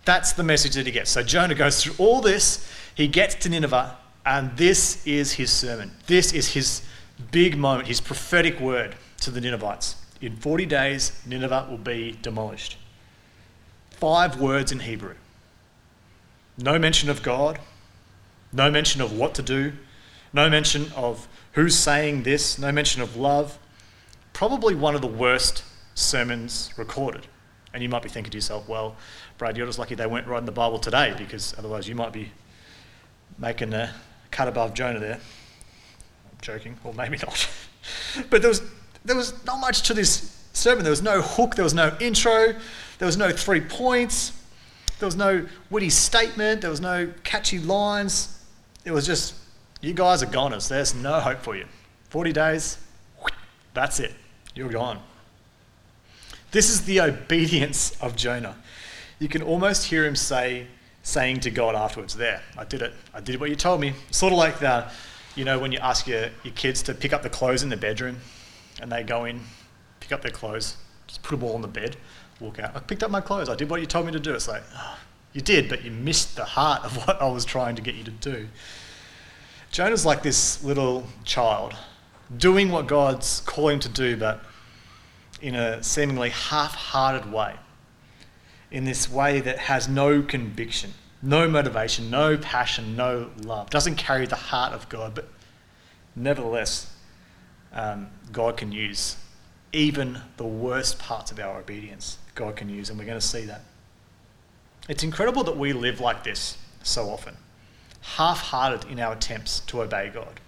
That's 0.05 0.33
the 0.33 0.45
message 0.45 0.75
that 0.75 0.87
he 0.87 0.93
gets. 0.93 1.11
So 1.11 1.25
Jonah 1.25 1.57
goes 1.57 1.83
through 1.83 1.95
all 1.99 2.21
this, 2.21 2.71
he 2.95 3.09
gets 3.09 3.35
to 3.37 3.49
Nineveh, 3.49 3.97
and 4.27 4.57
this 4.57 5.07
is 5.07 5.33
his 5.33 5.53
sermon. 5.53 5.93
This 6.09 6.33
is 6.33 6.53
his 6.53 6.83
big 7.31 7.57
moment, 7.57 7.87
his 7.87 8.01
prophetic 8.01 8.59
word 8.59 8.97
to 9.21 9.31
the 9.31 9.41
Ninevites. 9.41 9.95
In 10.21 10.37
40 10.37 10.67
days, 10.67 11.13
Nineveh 11.25 11.69
will 11.71 11.79
be 11.79 12.19
demolished. 12.23 12.77
Five 13.91 14.41
words 14.41 14.73
in 14.73 14.81
Hebrew. 14.81 15.15
No 16.59 16.79
mention 16.79 17.09
of 17.09 17.23
God, 17.23 17.61
no 18.53 18.71
mention 18.71 19.01
of 19.01 19.17
what 19.17 19.35
to 19.35 19.43
do, 19.43 19.73
no 20.33 20.51
mention 20.51 20.91
of 20.97 21.29
who's 21.53 21.79
saying 21.79 22.25
this, 22.25 22.59
no 22.59 22.73
mention 22.73 23.03
of 23.03 23.17
love. 23.17 23.59
Probably 24.33 24.75
one 24.75 24.95
of 24.95 25.03
the 25.03 25.07
worst 25.07 25.63
sermons 25.95 26.73
recorded. 26.77 27.29
And 27.73 27.83
you 27.83 27.89
might 27.89 28.03
be 28.03 28.09
thinking 28.09 28.31
to 28.33 28.39
yourself, 28.39 28.69
well, 28.69 28.97
Brad, 29.39 29.57
you're 29.57 29.67
just 29.67 29.79
lucky 29.79 29.95
they 29.95 30.07
weren't 30.07 30.27
writing 30.27 30.47
the 30.47 30.53
Bible 30.53 30.79
today 30.79 31.15
because 31.17 31.55
otherwise 31.59 31.87
you 31.89 31.95
might 31.95 32.13
be 32.13 32.33
making 33.39 33.73
a 33.75 33.95
cut 34.37 34.49
above 34.49 34.75
Jonah 34.75 34.99
there 34.99 35.15
I'm 35.15 36.39
joking, 36.43 36.77
or 36.85 36.93
maybe 36.93 37.17
not. 37.17 37.49
but 38.31 38.43
there 38.43 38.51
was, 38.51 38.61
there 39.03 39.17
was 39.17 39.33
not 39.47 39.59
much 39.61 39.81
to 39.89 39.95
this 39.95 40.47
sermon. 40.53 40.85
There 40.85 40.91
was 40.91 41.01
no 41.01 41.23
hook, 41.23 41.55
there 41.55 41.65
was 41.65 41.73
no 41.73 41.97
intro, 42.01 42.55
there 42.99 43.07
was 43.07 43.17
no 43.17 43.31
three 43.31 43.63
points, 43.63 44.33
there 44.99 45.07
was 45.07 45.17
no 45.17 45.47
witty 45.71 45.89
statement, 45.89 46.61
there 46.61 46.71
was 46.71 46.83
no 46.83 47.11
catchy 47.25 47.59
lines. 47.59 48.45
It 48.85 48.91
was 48.91 49.07
just, 49.07 49.35
you 49.81 49.95
guys 49.95 50.23
are 50.23 50.27
goners. 50.27 50.69
There's 50.69 50.95
no 50.95 51.19
hope 51.19 51.41
for 51.41 51.57
you. 51.57 51.65
40 52.11 52.33
days, 52.33 52.79
that's 53.73 54.01
it. 54.01 54.13
You're 54.55 54.69
gone. 54.69 55.01
This 56.51 56.69
is 56.69 56.83
the 56.83 57.01
obedience 57.01 57.97
of 58.03 58.17
Jonah. 58.17 58.57
You 59.19 59.29
can 59.29 59.41
almost 59.41 59.87
hear 59.87 60.05
him 60.05 60.15
say, 60.15 60.67
saying 61.07 61.39
to 61.41 61.51
God 61.51 61.77
afterwards, 61.77 62.17
There, 62.17 62.43
I 62.59 62.65
did 62.65 62.83
it. 62.83 62.93
I 63.15 63.21
did 63.21 63.39
what 63.39 63.49
you 63.49 63.57
told 63.57 63.81
me. 63.81 63.95
Sort 64.11 64.33
of 64.33 64.39
like 64.39 64.59
the 64.59 64.91
you 65.37 65.45
know, 65.45 65.59
when 65.59 65.71
you 65.71 65.79
ask 65.79 66.07
your, 66.07 66.31
your 66.43 66.55
kids 66.55 66.83
to 66.85 66.95
pick 66.95 67.13
up 67.13 67.23
the 67.23 67.29
clothes 67.29 67.63
in 67.63 67.69
the 67.69 67.77
bedroom 67.77 68.17
and 68.81 68.91
they 68.91 69.03
go 69.03 69.27
in, 69.27 69.43
pick 70.01 70.11
up 70.11 70.23
their 70.23 70.31
clothes, 70.31 70.77
just 71.07 71.23
put 71.23 71.39
them 71.39 71.45
all 71.47 71.55
on 71.55 71.63
the 71.63 71.69
bed, 71.69 71.97
walk 72.41 72.59
out. 72.59 72.75
I 72.75 72.81
picked 72.81 73.03
up 73.03 73.11
my 73.11 73.21
clothes. 73.21 73.49
I 73.49 73.55
did 73.55 73.69
what 73.69 73.81
you 73.81 73.87
told 73.87 74.07
me 74.07 74.13
to 74.13 74.19
do. 74.19 74.35
It's 74.35 74.49
like, 74.49 74.63
oh, 74.75 74.99
you 75.35 75.43
did, 75.43 75.69
but 75.69 75.85
you 75.85 75.91
missed 75.91 76.37
the 76.37 76.45
heart 76.45 76.85
of 76.85 76.97
what 77.07 77.21
I 77.21 77.29
was 77.29 77.45
trying 77.45 77.77
to 77.77 77.83
get 77.83 77.95
you 77.95 78.05
to 78.05 78.11
do. 78.11 78.49
Jonah's 79.71 80.07
like 80.07 80.23
this 80.23 80.65
little 80.65 81.07
child 81.25 81.75
doing 82.39 82.71
what 82.71 82.87
God's 82.87 83.41
calling 83.41 83.75
him 83.75 83.81
to 83.81 83.89
do, 83.91 84.17
but 84.17 84.41
in 85.43 85.55
a 85.55 85.83
seemingly 85.83 86.31
half 86.31 86.75
hearted 86.75 87.31
way, 87.31 87.55
in 88.77 88.85
this 88.85 89.11
way 89.11 89.41
that 89.41 89.57
has 89.57 89.89
no 89.89 90.21
conviction, 90.21 90.93
no 91.23 91.49
motivation, 91.49 92.11
no 92.11 92.37
passion, 92.37 92.95
no 92.95 93.31
love, 93.43 93.71
doesn't 93.71 93.95
carry 93.97 94.27
the 94.27 94.37
heart 94.37 94.75
of 94.75 94.87
God, 94.91 95.15
but 95.15 95.31
nevertheless, 96.15 96.95
um, 97.73 98.09
God 98.31 98.59
can 98.59 98.73
use 98.73 99.17
even 99.73 100.21
the 100.37 100.45
worst 100.45 100.99
parts 100.99 101.31
of 101.31 101.41
our 101.41 101.59
obedience. 101.59 102.19
God 102.35 102.57
can 102.57 102.69
use, 102.69 102.91
and 102.91 102.99
we're 102.99 103.07
going 103.07 103.19
to 103.19 103.27
see 103.27 103.47
that. 103.47 103.63
It's 104.91 105.03
incredible 105.03 105.43
that 105.45 105.57
we 105.57 105.73
live 105.73 105.99
like 105.99 106.23
this 106.23 106.59
so 106.83 107.09
often, 107.09 107.39
half 108.03 108.41
hearted 108.41 108.91
in 108.91 109.01
our 109.01 109.15
attempts 109.15 109.61
to 109.61 109.81
obey 109.81 110.11
God. 110.13 110.39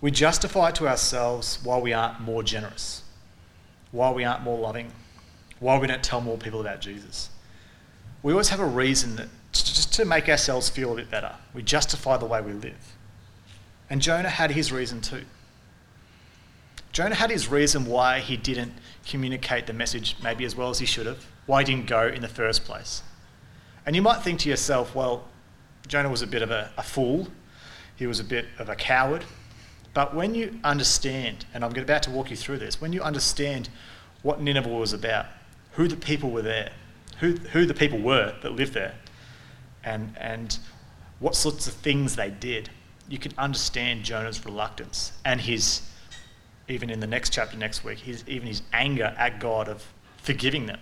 We 0.00 0.10
justify 0.10 0.70
it 0.70 0.74
to 0.74 0.88
ourselves 0.88 1.60
why 1.62 1.78
we 1.78 1.92
aren't 1.92 2.20
more 2.20 2.42
generous, 2.42 3.04
why 3.92 4.10
we 4.10 4.24
aren't 4.24 4.42
more 4.42 4.58
loving, 4.58 4.90
why 5.60 5.78
we 5.78 5.86
don't 5.86 6.02
tell 6.02 6.20
more 6.20 6.36
people 6.36 6.60
about 6.60 6.80
Jesus. 6.80 7.30
We 8.22 8.32
always 8.32 8.48
have 8.48 8.60
a 8.60 8.66
reason 8.66 9.16
that, 9.16 9.28
just 9.52 9.92
to 9.94 10.04
make 10.04 10.28
ourselves 10.28 10.68
feel 10.68 10.92
a 10.92 10.96
bit 10.96 11.10
better. 11.10 11.34
We 11.54 11.62
justify 11.62 12.16
the 12.16 12.26
way 12.26 12.40
we 12.40 12.52
live. 12.52 12.94
And 13.88 14.02
Jonah 14.02 14.28
had 14.28 14.50
his 14.50 14.72
reason 14.72 15.00
too. 15.00 15.24
Jonah 16.92 17.14
had 17.14 17.30
his 17.30 17.48
reason 17.48 17.84
why 17.86 18.20
he 18.20 18.36
didn't 18.36 18.72
communicate 19.06 19.66
the 19.66 19.72
message 19.72 20.16
maybe 20.22 20.44
as 20.44 20.56
well 20.56 20.70
as 20.70 20.78
he 20.78 20.86
should 20.86 21.06
have, 21.06 21.26
why 21.46 21.62
he 21.62 21.66
didn't 21.66 21.86
go 21.86 22.06
in 22.06 22.22
the 22.22 22.28
first 22.28 22.64
place. 22.64 23.02
And 23.84 23.94
you 23.94 24.02
might 24.02 24.22
think 24.22 24.40
to 24.40 24.48
yourself, 24.48 24.94
well, 24.94 25.24
Jonah 25.86 26.08
was 26.08 26.22
a 26.22 26.26
bit 26.26 26.42
of 26.42 26.50
a, 26.50 26.70
a 26.76 26.82
fool, 26.82 27.28
he 27.96 28.06
was 28.06 28.18
a 28.18 28.24
bit 28.24 28.46
of 28.58 28.68
a 28.68 28.74
coward. 28.74 29.24
But 29.94 30.14
when 30.14 30.34
you 30.34 30.58
understand, 30.64 31.46
and 31.54 31.64
I'm 31.64 31.74
about 31.74 32.02
to 32.02 32.10
walk 32.10 32.30
you 32.30 32.36
through 32.36 32.58
this, 32.58 32.80
when 32.80 32.92
you 32.92 33.02
understand 33.02 33.68
what 34.22 34.40
Nineveh 34.40 34.68
was 34.68 34.92
about, 34.92 35.26
who 35.76 35.88
the 35.88 35.96
people 35.96 36.30
were 36.30 36.42
there, 36.42 36.72
who, 37.20 37.32
who 37.52 37.66
the 37.66 37.74
people 37.74 37.98
were 37.98 38.34
that 38.42 38.52
lived 38.52 38.72
there, 38.72 38.94
and, 39.84 40.16
and 40.18 40.58
what 41.18 41.34
sorts 41.34 41.66
of 41.66 41.74
things 41.74 42.16
they 42.16 42.30
did, 42.30 42.70
you 43.08 43.18
can 43.18 43.32
understand 43.38 44.02
Jonah's 44.02 44.44
reluctance 44.44 45.12
and 45.24 45.40
his, 45.40 45.82
even 46.66 46.90
in 46.90 47.00
the 47.00 47.06
next 47.06 47.32
chapter 47.32 47.56
next 47.56 47.84
week, 47.84 47.98
his, 47.98 48.24
even 48.26 48.48
his 48.48 48.62
anger 48.72 49.14
at 49.18 49.38
God 49.38 49.68
of 49.68 49.84
forgiving 50.22 50.66
them. 50.66 50.80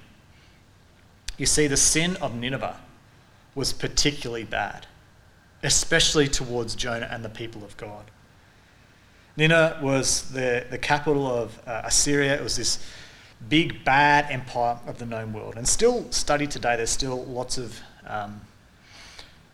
You 1.36 1.46
see, 1.46 1.66
the 1.66 1.76
sin 1.76 2.16
of 2.16 2.34
Nineveh 2.34 2.80
was 3.54 3.72
particularly 3.72 4.44
bad, 4.44 4.86
especially 5.62 6.28
towards 6.28 6.76
Jonah 6.76 7.08
and 7.10 7.24
the 7.24 7.28
people 7.28 7.64
of 7.64 7.76
God. 7.76 8.10
Nineveh 9.36 9.80
was 9.82 10.30
the, 10.30 10.64
the 10.70 10.78
capital 10.78 11.26
of 11.26 11.58
uh, 11.66 11.82
Assyria. 11.84 12.36
It 12.36 12.42
was 12.42 12.56
this 12.56 12.78
big, 13.48 13.84
bad 13.84 14.30
empire 14.30 14.78
of 14.86 14.98
the 14.98 15.06
known 15.06 15.32
world. 15.32 15.54
And 15.56 15.66
still 15.66 16.10
studied 16.10 16.50
today, 16.50 16.76
there's 16.76 16.90
still 16.90 17.24
lots 17.24 17.58
of 17.58 17.80
um, 18.06 18.40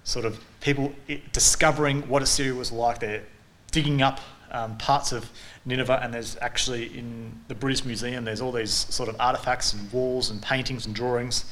sort 0.05 0.25
of 0.25 0.43
people 0.61 0.93
discovering 1.33 2.03
what 2.09 2.23
Assyria 2.23 2.55
was 2.55 2.73
like. 2.73 3.01
They're 3.01 3.25
digging 3.71 4.03
up 4.03 4.21
um, 4.51 4.77
parts 4.79 5.13
of 5.13 5.31
Nineveh, 5.65 6.01
and 6.03 6.13
there's 6.13 6.37
actually 6.41 6.97
in 6.99 7.33
the 7.49 7.55
British 7.55 7.85
Museum, 7.85 8.25
there's 8.25 8.41
all 8.41 8.53
these 8.53 8.73
sort 8.73 9.09
of 9.09 9.17
artifacts 9.21 9.73
and 9.73 9.93
walls 9.93 10.31
and 10.31 10.43
paintings 10.43 10.87
and 10.87 10.95
drawings. 10.95 11.45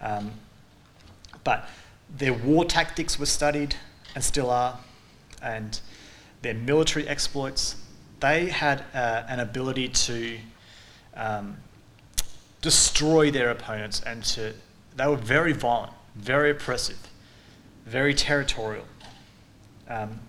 Um, 0.00 0.32
but 1.44 1.68
their 2.16 2.32
war 2.32 2.64
tactics 2.64 3.18
were 3.18 3.26
studied 3.26 3.76
and 4.14 4.24
still 4.24 4.50
are, 4.50 4.78
and 5.42 5.80
their 6.42 6.54
military 6.54 7.06
exploits. 7.06 7.76
They 8.18 8.46
had 8.46 8.84
uh, 8.92 9.22
an 9.28 9.40
ability 9.40 9.88
to 9.88 10.38
um, 11.14 11.56
destroy 12.60 13.30
their 13.30 13.50
opponents 13.50 14.00
and 14.02 14.22
to, 14.24 14.54
they 14.96 15.06
were 15.06 15.16
very 15.16 15.52
violent, 15.52 15.92
very 16.14 16.50
oppressive, 16.50 16.98
very 17.86 18.14
territorial. 18.14 18.84
Um, 19.88 20.20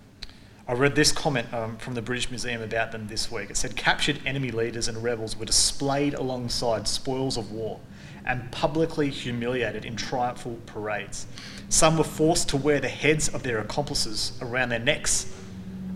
I 0.67 0.73
read 0.73 0.95
this 0.95 1.11
comment 1.11 1.53
um, 1.53 1.77
from 1.77 1.95
the 1.95 2.01
British 2.01 2.29
Museum 2.29 2.61
about 2.61 2.91
them 2.91 3.07
this 3.07 3.31
week. 3.31 3.50
It 3.50 3.57
said 3.57 3.75
captured 3.75 4.19
enemy 4.25 4.51
leaders 4.51 4.88
and 4.88 5.03
rebels 5.03 5.35
were 5.35 5.45
displayed 5.45 6.13
alongside 6.13 6.88
spoils 6.88 7.38
of 7.38 7.51
war 7.51 7.79
and 8.25 8.51
publicly 8.51 9.09
humiliated 9.09 9.83
in 9.85 9.95
triumphal 9.95 10.59
parades. 10.65 11.25
Some 11.69 11.97
were 11.97 12.03
forced 12.03 12.50
to 12.50 12.57
wear 12.57 12.79
the 12.79 12.89
heads 12.89 13.29
of 13.29 13.43
their 13.43 13.59
accomplices 13.59 14.38
around 14.41 14.69
their 14.69 14.79
necks. 14.79 15.33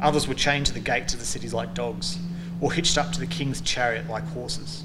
Others 0.01 0.27
were 0.27 0.33
chained 0.33 0.65
to 0.67 0.73
the 0.73 0.79
gates 0.79 1.13
of 1.13 1.19
the 1.19 1.25
cities 1.25 1.53
like 1.53 1.73
dogs, 1.73 2.17
or 2.61 2.71
hitched 2.71 2.97
up 2.97 3.11
to 3.11 3.19
the 3.19 3.27
king's 3.27 3.61
chariot 3.61 4.09
like 4.09 4.23
horses. 4.29 4.84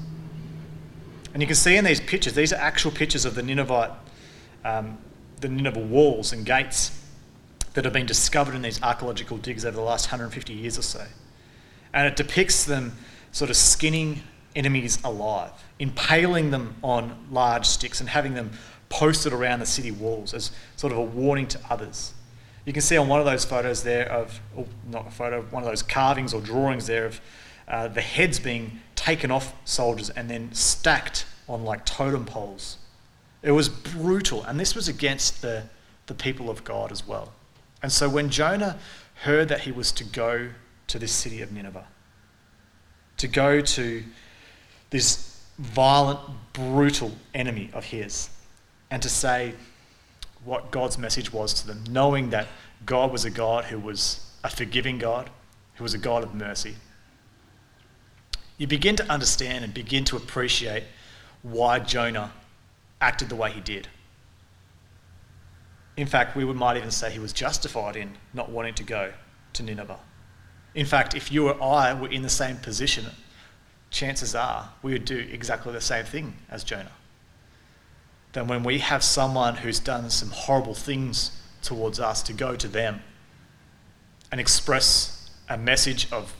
And 1.33 1.41
you 1.41 1.47
can 1.47 1.55
see 1.55 1.77
in 1.77 1.85
these 1.85 2.01
pictures, 2.01 2.33
these 2.33 2.51
are 2.51 2.57
actual 2.57 2.91
pictures 2.91 3.25
of 3.25 3.35
the 3.35 3.43
Ninevite, 3.43 3.91
um, 4.65 4.97
the 5.39 5.47
Nineveh 5.47 5.79
walls 5.79 6.33
and 6.33 6.45
gates 6.45 6.97
that 7.73 7.85
have 7.85 7.93
been 7.93 8.05
discovered 8.05 8.53
in 8.53 8.61
these 8.61 8.81
archaeological 8.83 9.37
digs 9.37 9.65
over 9.65 9.77
the 9.77 9.83
last 9.83 10.07
150 10.07 10.53
years 10.53 10.77
or 10.77 10.81
so. 10.81 11.05
And 11.93 12.07
it 12.07 12.15
depicts 12.15 12.65
them 12.65 12.97
sort 13.31 13.49
of 13.49 13.55
skinning 13.55 14.23
enemies 14.55 14.99
alive, 15.03 15.51
impaling 15.79 16.51
them 16.51 16.75
on 16.83 17.27
large 17.31 17.65
sticks 17.65 18.01
and 18.01 18.09
having 18.09 18.33
them 18.33 18.51
posted 18.89 19.31
around 19.31 19.59
the 19.59 19.65
city 19.65 19.91
walls 19.91 20.33
as 20.33 20.51
sort 20.75 20.91
of 20.91 20.99
a 20.99 21.03
warning 21.03 21.47
to 21.47 21.59
others. 21.69 22.13
You 22.65 22.73
can 22.73 22.81
see 22.81 22.97
on 22.97 23.07
one 23.07 23.19
of 23.19 23.25
those 23.25 23.45
photos 23.45 23.83
there 23.83 24.11
of, 24.11 24.39
oh, 24.57 24.67
not 24.85 25.07
a 25.07 25.11
photo, 25.11 25.41
one 25.43 25.63
of 25.63 25.69
those 25.69 25.81
carvings 25.81 26.33
or 26.33 26.41
drawings 26.41 26.87
there 26.87 27.05
of 27.05 27.21
uh, 27.67 27.87
the 27.87 28.01
heads 28.01 28.39
being 28.39 28.81
taken 29.01 29.31
off 29.31 29.55
soldiers 29.65 30.11
and 30.11 30.29
then 30.29 30.53
stacked 30.53 31.25
on 31.49 31.63
like 31.63 31.83
totem 31.85 32.23
poles. 32.23 32.77
It 33.41 33.51
was 33.51 33.67
brutal, 33.67 34.43
and 34.43 34.59
this 34.59 34.75
was 34.75 34.87
against 34.87 35.41
the, 35.41 35.63
the 36.05 36.13
people 36.13 36.51
of 36.51 36.63
God 36.63 36.91
as 36.91 37.07
well. 37.07 37.33
And 37.81 37.91
so 37.91 38.07
when 38.07 38.29
Jonah 38.29 38.77
heard 39.23 39.47
that 39.49 39.61
he 39.61 39.71
was 39.71 39.91
to 39.93 40.03
go 40.03 40.49
to 40.85 40.99
this 40.99 41.11
city 41.11 41.41
of 41.41 41.51
Nineveh, 41.51 41.87
to 43.17 43.27
go 43.27 43.59
to 43.59 44.03
this 44.91 45.41
violent, 45.57 46.19
brutal 46.53 47.11
enemy 47.33 47.71
of 47.73 47.85
his, 47.85 48.29
and 48.91 49.01
to 49.01 49.09
say 49.09 49.53
what 50.43 50.69
God's 50.69 50.99
message 50.99 51.33
was 51.33 51.55
to 51.55 51.67
them, 51.67 51.83
knowing 51.89 52.29
that 52.29 52.47
God 52.85 53.11
was 53.11 53.25
a 53.25 53.31
God 53.31 53.65
who 53.65 53.79
was 53.79 54.31
a 54.43 54.49
forgiving 54.49 54.99
God, 54.99 55.31
who 55.75 55.83
was 55.83 55.95
a 55.95 55.99
God 55.99 56.21
of 56.21 56.35
mercy. 56.35 56.75
You 58.61 58.67
begin 58.67 58.95
to 58.97 59.11
understand 59.11 59.65
and 59.65 59.73
begin 59.73 60.05
to 60.05 60.17
appreciate 60.17 60.83
why 61.41 61.79
Jonah 61.79 62.31
acted 63.01 63.29
the 63.29 63.35
way 63.35 63.51
he 63.51 63.59
did. 63.59 63.87
In 65.97 66.05
fact, 66.05 66.35
we 66.35 66.45
might 66.45 66.77
even 66.77 66.91
say 66.91 67.09
he 67.09 67.17
was 67.17 67.33
justified 67.33 67.95
in 67.95 68.11
not 68.35 68.51
wanting 68.51 68.75
to 68.75 68.83
go 68.83 69.13
to 69.53 69.63
Nineveh. 69.63 69.97
In 70.75 70.85
fact, 70.85 71.15
if 71.15 71.31
you 71.31 71.49
or 71.49 71.59
I 71.59 71.95
were 71.95 72.09
in 72.09 72.21
the 72.21 72.29
same 72.29 72.57
position, 72.57 73.05
chances 73.89 74.35
are 74.35 74.69
we 74.83 74.91
would 74.91 75.05
do 75.05 75.17
exactly 75.17 75.73
the 75.73 75.81
same 75.81 76.05
thing 76.05 76.35
as 76.47 76.63
Jonah 76.63 76.91
Then, 78.33 78.45
when 78.45 78.61
we 78.61 78.77
have 78.77 79.01
someone 79.01 79.55
who's 79.55 79.79
done 79.79 80.11
some 80.11 80.29
horrible 80.29 80.75
things 80.75 81.31
towards 81.63 81.99
us 81.99 82.21
to 82.21 82.33
go 82.33 82.55
to 82.55 82.67
them 82.67 83.01
and 84.31 84.39
express 84.39 85.31
a 85.49 85.57
message 85.57 86.11
of, 86.11 86.35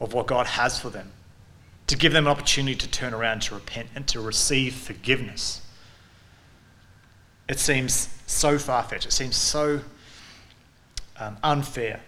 of 0.00 0.12
what 0.12 0.26
God 0.26 0.46
has 0.48 0.78
for 0.78 0.90
them, 0.90 1.12
to 1.92 1.98
give 1.98 2.14
them 2.14 2.26
an 2.26 2.30
opportunity 2.30 2.74
to 2.74 2.88
turn 2.88 3.12
around, 3.12 3.42
to 3.42 3.54
repent, 3.54 3.86
and 3.94 4.08
to 4.08 4.18
receive 4.18 4.74
forgiveness. 4.74 5.60
It 7.50 7.58
seems 7.58 8.08
so 8.26 8.56
far 8.56 8.82
fetched, 8.82 9.04
it 9.04 9.12
seems 9.12 9.36
so 9.36 9.82
um, 11.18 11.36
unfair. 11.42 12.00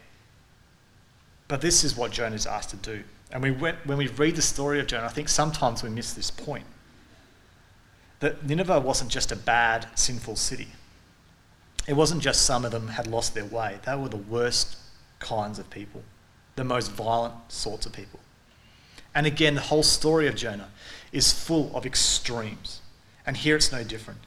But 1.49 1.61
this 1.61 1.85
is 1.85 1.99
what 1.99 2.13
Jonah 2.13 2.35
is 2.35 2.47
asked 2.47 2.71
to 2.71 2.77
do. 2.77 3.05
And 3.31 3.43
we 3.43 3.51
went, 3.51 3.77
when 3.85 3.99
we 3.99 4.07
read 4.07 4.37
the 4.37 4.43
story 4.43 4.81
of 4.81 4.87
Jonah, 4.87 5.05
I 5.05 5.09
think 5.09 5.29
sometimes 5.29 5.83
we 5.83 5.91
miss 5.91 6.15
this 6.15 6.31
point 6.31 6.65
that 8.21 8.43
Nineveh 8.47 8.81
wasn't 8.81 9.11
just 9.11 9.33
a 9.33 9.37
bad, 9.37 9.87
sinful 9.97 10.37
city. 10.37 10.69
It 11.87 11.93
wasn't 11.93 12.23
just 12.23 12.47
some 12.47 12.65
of 12.65 12.71
them 12.71 12.89
had 12.89 13.07
lost 13.07 13.35
their 13.35 13.45
way. 13.45 13.81
They 13.85 13.95
were 13.97 14.09
the 14.09 14.17
worst 14.17 14.79
kinds 15.19 15.59
of 15.59 15.69
people, 15.69 16.03
the 16.57 16.65
most 16.65 16.91
violent 16.91 17.35
sorts 17.49 17.85
of 17.85 17.93
people. 17.93 18.21
And 19.15 19.27
again, 19.27 19.55
the 19.55 19.61
whole 19.61 19.83
story 19.83 20.27
of 20.27 20.35
Jonah 20.35 20.71
is 21.13 21.33
full 21.33 21.75
of 21.77 21.87
extremes. 21.87 22.81
And 23.27 23.37
here 23.37 23.57
it's 23.57 23.71
no 23.71 23.85
different. 23.85 24.21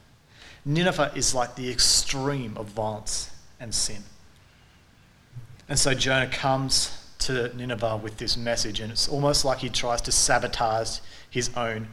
Nineveh 0.64 1.12
is 1.14 1.34
like 1.34 1.54
the 1.54 1.70
extreme 1.70 2.56
of 2.56 2.66
violence 2.66 3.30
and 3.60 3.74
sin. 3.74 4.02
And 5.68 5.78
so 5.78 5.94
Jonah 5.94 6.28
comes 6.28 6.96
to 7.20 7.54
Nineveh 7.54 7.98
with 7.98 8.16
this 8.16 8.36
message, 8.36 8.80
and 8.80 8.90
it's 8.90 9.08
almost 9.08 9.44
like 9.44 9.58
he 9.58 9.68
tries 9.68 10.00
to 10.02 10.12
sabotage 10.12 11.00
his 11.30 11.50
own 11.56 11.88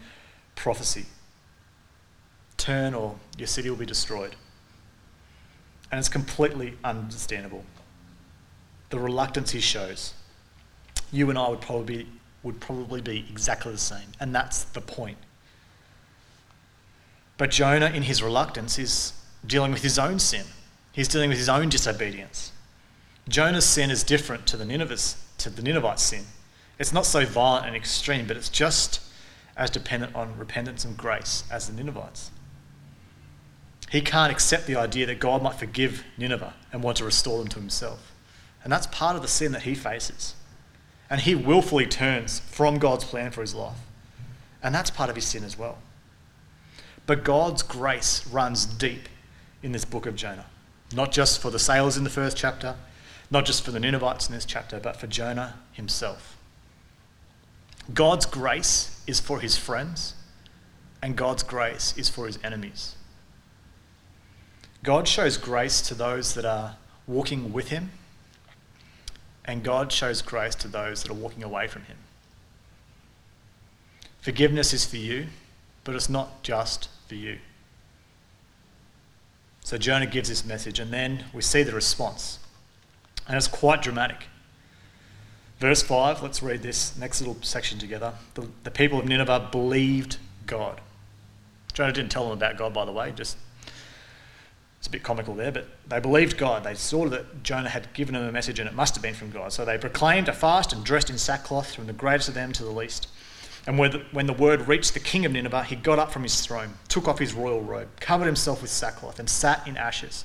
prophecy 0.56 1.06
turn 2.58 2.94
or 2.94 3.16
your 3.38 3.48
city 3.48 3.70
will 3.70 3.78
be 3.78 3.86
destroyed. 3.86 4.36
And 5.92 6.00
it's 6.00 6.10
completely 6.10 6.78
understandable. 6.84 7.64
The 8.90 9.00
reluctance 9.00 9.52
he 9.52 9.60
shows. 9.60 10.14
You 11.12 11.30
and 11.30 11.38
I 11.38 11.50
would 11.50 11.62
probably 11.62 12.04
be 12.04 12.10
would 12.46 12.62
probably 12.62 13.02
be 13.02 13.26
exactly 13.30 13.72
the 13.72 13.78
same. 13.78 14.08
And 14.20 14.34
that's 14.34 14.64
the 14.64 14.80
point. 14.80 15.18
But 17.38 17.50
Jonah, 17.50 17.88
in 17.88 18.04
his 18.04 18.22
reluctance, 18.22 18.78
is 18.80 19.14
dealing 19.46 19.72
with 19.72 19.82
his 19.82 20.00
own 20.00 20.20
sin. 20.20 20.46
He's 20.94 21.08
dealing 21.08 21.30
with 21.30 21.40
his 21.40 21.50
own 21.50 21.70
disobedience. 21.70 22.52
Jonah's 23.28 23.66
sin 23.66 23.90
is 23.90 24.04
different 24.04 24.46
to 24.48 24.58
the 24.58 24.64
Ninevites, 24.64 25.18
to 25.40 25.50
the 25.50 25.64
Ninevites' 25.64 26.04
sin. 26.04 26.24
It's 26.78 26.94
not 26.94 27.06
so 27.06 27.26
violent 27.26 27.66
and 27.66 27.76
extreme, 27.76 28.28
but 28.28 28.38
it's 28.38 28.50
just 28.50 29.02
as 29.58 29.72
dependent 29.72 30.16
on 30.16 30.38
repentance 30.38 30.86
and 30.86 30.96
grace 30.96 31.44
as 31.52 31.68
the 31.68 31.74
Ninevites. 31.74 32.30
He 33.90 34.02
can't 34.02 34.32
accept 34.32 34.68
the 34.68 34.76
idea 34.76 35.08
that 35.08 35.20
God 35.20 35.42
might 35.42 35.56
forgive 35.56 36.04
Nineveh 36.18 36.54
and 36.72 36.84
want 36.84 36.98
to 36.98 37.06
restore 37.06 37.40
them 37.40 37.48
to 37.50 37.60
himself. 37.60 38.14
And 38.64 38.72
that's 38.72 38.88
part 38.88 39.16
of 39.16 39.22
the 39.24 39.28
sin 39.28 39.52
that 39.54 39.64
he 39.64 39.74
faces. 39.74 40.36
And 41.10 41.22
he 41.22 41.36
willfully 41.36 41.86
turns 41.86 42.40
from 42.40 42.80
God's 42.80 43.04
plan 43.04 43.32
for 43.32 43.42
his 43.42 43.54
life. 43.54 43.78
And 44.64 44.74
that's 44.74 44.90
part 44.90 45.10
of 45.10 45.16
his 45.16 45.26
sin 45.26 45.44
as 45.44 45.58
well. 45.58 45.78
But 47.06 47.24
God's 47.24 47.62
grace 47.62 48.26
runs 48.28 48.66
deep 48.66 49.08
in 49.62 49.72
this 49.72 49.86
book 49.86 50.06
of 50.06 50.16
Jonah. 50.16 50.46
Not 50.94 51.12
just 51.12 51.42
for 51.42 51.52
the 51.52 51.60
sailors 51.60 51.98
in 51.98 52.04
the 52.04 52.10
first 52.10 52.38
chapter, 52.38 52.76
not 53.30 53.46
just 53.46 53.64
for 53.64 53.72
the 53.72 53.80
Ninevites 53.80 54.28
in 54.28 54.36
this 54.36 54.46
chapter, 54.46 54.80
but 54.80 54.96
for 54.96 55.08
Jonah 55.08 55.56
himself. 55.72 56.38
God's 57.94 58.26
grace 58.26 59.02
is 59.06 59.20
for 59.20 59.40
his 59.40 59.58
friends, 59.58 60.16
and 61.02 61.16
God's 61.16 61.44
grace 61.44 61.96
is 61.98 62.10
for 62.10 62.26
his 62.26 62.40
enemies. 62.44 62.96
God 64.84 65.08
shows 65.08 65.38
grace 65.38 65.82
to 65.82 65.94
those 65.94 66.34
that 66.34 66.46
are 66.46 66.78
walking 67.08 67.54
with 67.54 67.70
him, 67.70 67.92
and 69.46 69.64
God 69.64 69.92
shows 69.92 70.22
grace 70.22 70.56
to 70.56 70.68
those 70.68 71.04
that 71.04 71.12
are 71.12 71.16
walking 71.16 71.44
away 71.44 71.68
from 71.68 71.84
him. 71.84 71.98
Forgiveness 74.20 74.74
is 74.74 74.86
for 74.86 74.98
you, 74.98 75.28
but 75.84 75.94
it's 75.96 76.10
not 76.10 76.42
just 76.44 76.90
for 77.08 77.16
you. 77.16 77.38
So 79.64 79.78
Jonah 79.78 80.08
gives 80.08 80.30
this 80.30 80.44
message, 80.44 80.80
and 80.80 80.92
then 80.92 81.26
we 81.34 81.42
see 81.42 81.64
the 81.64 81.74
response. 81.74 82.40
And 83.28 83.38
it's 83.38 83.48
quite 83.48 83.82
dramatic. 83.82 84.26
Verse 85.60 85.82
5, 85.82 86.22
let's 86.22 86.44
read 86.44 86.62
this 86.62 86.98
next 86.98 87.22
little 87.22 87.38
section 87.42 87.80
together. 87.80 88.14
The, 88.34 88.48
the 88.64 88.72
people 88.72 89.00
of 89.00 89.06
Nineveh 89.06 89.50
believed 89.52 90.18
God. 90.46 90.82
Jonah 91.74 91.94
didn't 91.94 92.12
tell 92.12 92.24
them 92.24 92.34
about 92.34 92.58
God, 92.58 92.74
by 92.74 92.86
the 92.86 92.92
way, 92.92 93.12
just 93.12 93.38
it's 94.86 94.90
a 94.90 94.92
bit 94.92 95.02
comical 95.02 95.34
there, 95.34 95.52
but 95.52 95.66
they 95.88 96.00
believed 96.00 96.38
God. 96.38 96.64
They 96.64 96.76
saw 96.76 97.10
that 97.10 97.42
Jonah 97.42 97.70
had 97.70 97.92
given 97.94 98.14
them 98.14 98.24
a 98.24 98.32
message 98.32 98.60
and 98.60 98.70
it 98.70 98.76
must 98.76 98.94
have 98.94 99.02
been 99.02 99.16
from 99.16 99.32
God. 99.32 99.52
So 99.52 99.66
they 99.66 99.80
proclaimed 99.80 100.30
a 100.30 100.32
fast 100.32 100.74
and 100.74 100.86
dressed 100.86 101.10
in 101.10 101.18
sackcloth 101.18 101.74
from 101.74 101.88
the 101.88 101.94
greatest 101.94 102.30
of 102.30 102.36
them 102.36 102.54
to 102.54 102.64
the 102.64 102.70
least. 102.70 103.08
And 103.66 103.80
when 103.80 104.28
the 104.28 104.34
word 104.34 104.68
reached 104.68 104.94
the 104.94 105.00
king 105.00 105.26
of 105.26 105.32
Nineveh, 105.32 105.64
he 105.64 105.76
got 105.76 105.98
up 105.98 106.12
from 106.12 106.22
his 106.22 106.40
throne, 106.40 106.76
took 106.88 107.08
off 107.08 107.18
his 107.18 107.34
royal 107.34 107.62
robe, 107.62 107.88
covered 108.00 108.28
himself 108.28 108.62
with 108.62 108.70
sackcloth, 108.70 109.18
and 109.18 109.28
sat 109.28 109.68
in 109.68 109.76
ashes. 109.76 110.24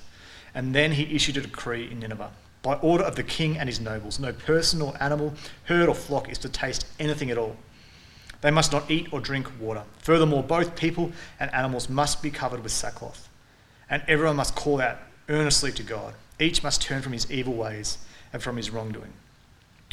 And 0.54 0.74
then 0.74 0.92
he 0.92 1.14
issued 1.16 1.38
a 1.38 1.40
decree 1.40 1.90
in 1.90 2.00
Nineveh 2.00 2.30
by 2.60 2.74
order 2.74 3.04
of 3.04 3.16
the 3.16 3.22
king 3.22 3.56
and 3.56 3.66
his 3.66 3.80
nobles, 3.80 4.20
no 4.20 4.34
person 4.34 4.82
or 4.82 4.92
animal, 5.00 5.32
herd 5.64 5.88
or 5.88 5.94
flock 5.94 6.28
is 6.28 6.36
to 6.36 6.50
taste 6.50 6.86
anything 6.98 7.30
at 7.30 7.38
all. 7.38 7.56
They 8.42 8.50
must 8.50 8.72
not 8.72 8.90
eat 8.90 9.10
or 9.10 9.20
drink 9.20 9.48
water. 9.58 9.84
Furthermore, 10.00 10.42
both 10.42 10.76
people 10.76 11.12
and 11.38 11.50
animals 11.54 11.88
must 11.88 12.22
be 12.22 12.30
covered 12.30 12.62
with 12.62 12.72
sackcloth. 12.72 13.26
And 13.90 14.02
everyone 14.06 14.36
must 14.36 14.54
call 14.54 14.80
out 14.80 14.98
earnestly 15.28 15.72
to 15.72 15.82
God. 15.82 16.14
Each 16.38 16.62
must 16.62 16.80
turn 16.80 17.02
from 17.02 17.12
his 17.12 17.30
evil 17.30 17.54
ways 17.54 17.98
and 18.32 18.42
from 18.42 18.56
his 18.56 18.70
wrongdoing. 18.70 19.12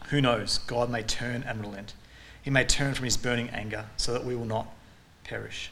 Who 0.09 0.21
knows? 0.21 0.59
God 0.59 0.89
may 0.89 1.01
turn 1.01 1.43
and 1.43 1.59
relent. 1.59 1.93
He 2.41 2.49
may 2.49 2.63
turn 2.63 2.93
from 2.93 3.05
his 3.05 3.17
burning 3.17 3.49
anger 3.49 3.85
so 3.97 4.13
that 4.13 4.23
we 4.23 4.35
will 4.35 4.45
not 4.45 4.67
perish. 5.23 5.71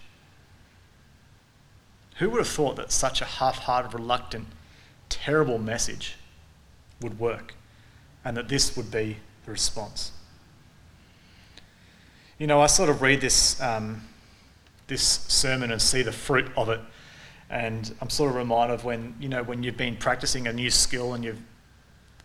Who 2.17 2.29
would 2.29 2.39
have 2.39 2.47
thought 2.47 2.75
that 2.77 2.91
such 2.91 3.21
a 3.21 3.25
half 3.25 3.59
hearted, 3.59 3.93
reluctant, 3.93 4.47
terrible 5.09 5.59
message 5.59 6.15
would 7.01 7.19
work 7.19 7.53
and 8.23 8.35
that 8.35 8.49
this 8.49 8.75
would 8.75 8.91
be 8.91 9.17
the 9.45 9.51
response. 9.51 10.11
You 12.39 12.47
know, 12.47 12.59
I 12.59 12.67
sort 12.67 12.89
of 12.89 13.01
read 13.01 13.21
this, 13.21 13.61
um, 13.61 14.01
this 14.87 15.03
sermon 15.03 15.71
and 15.71 15.81
see 15.81 16.01
the 16.01 16.11
fruit 16.11 16.51
of 16.57 16.69
it, 16.69 16.81
and 17.49 17.93
I'm 18.01 18.09
sort 18.09 18.29
of 18.29 18.35
reminded 18.35 18.73
of 18.73 18.85
when, 18.85 19.15
you 19.19 19.29
know, 19.29 19.43
when 19.43 19.63
you've 19.63 19.77
been 19.77 19.95
practicing 19.97 20.47
a 20.47 20.53
new 20.53 20.69
skill 20.69 21.13
and 21.13 21.23
you've, 21.23 21.39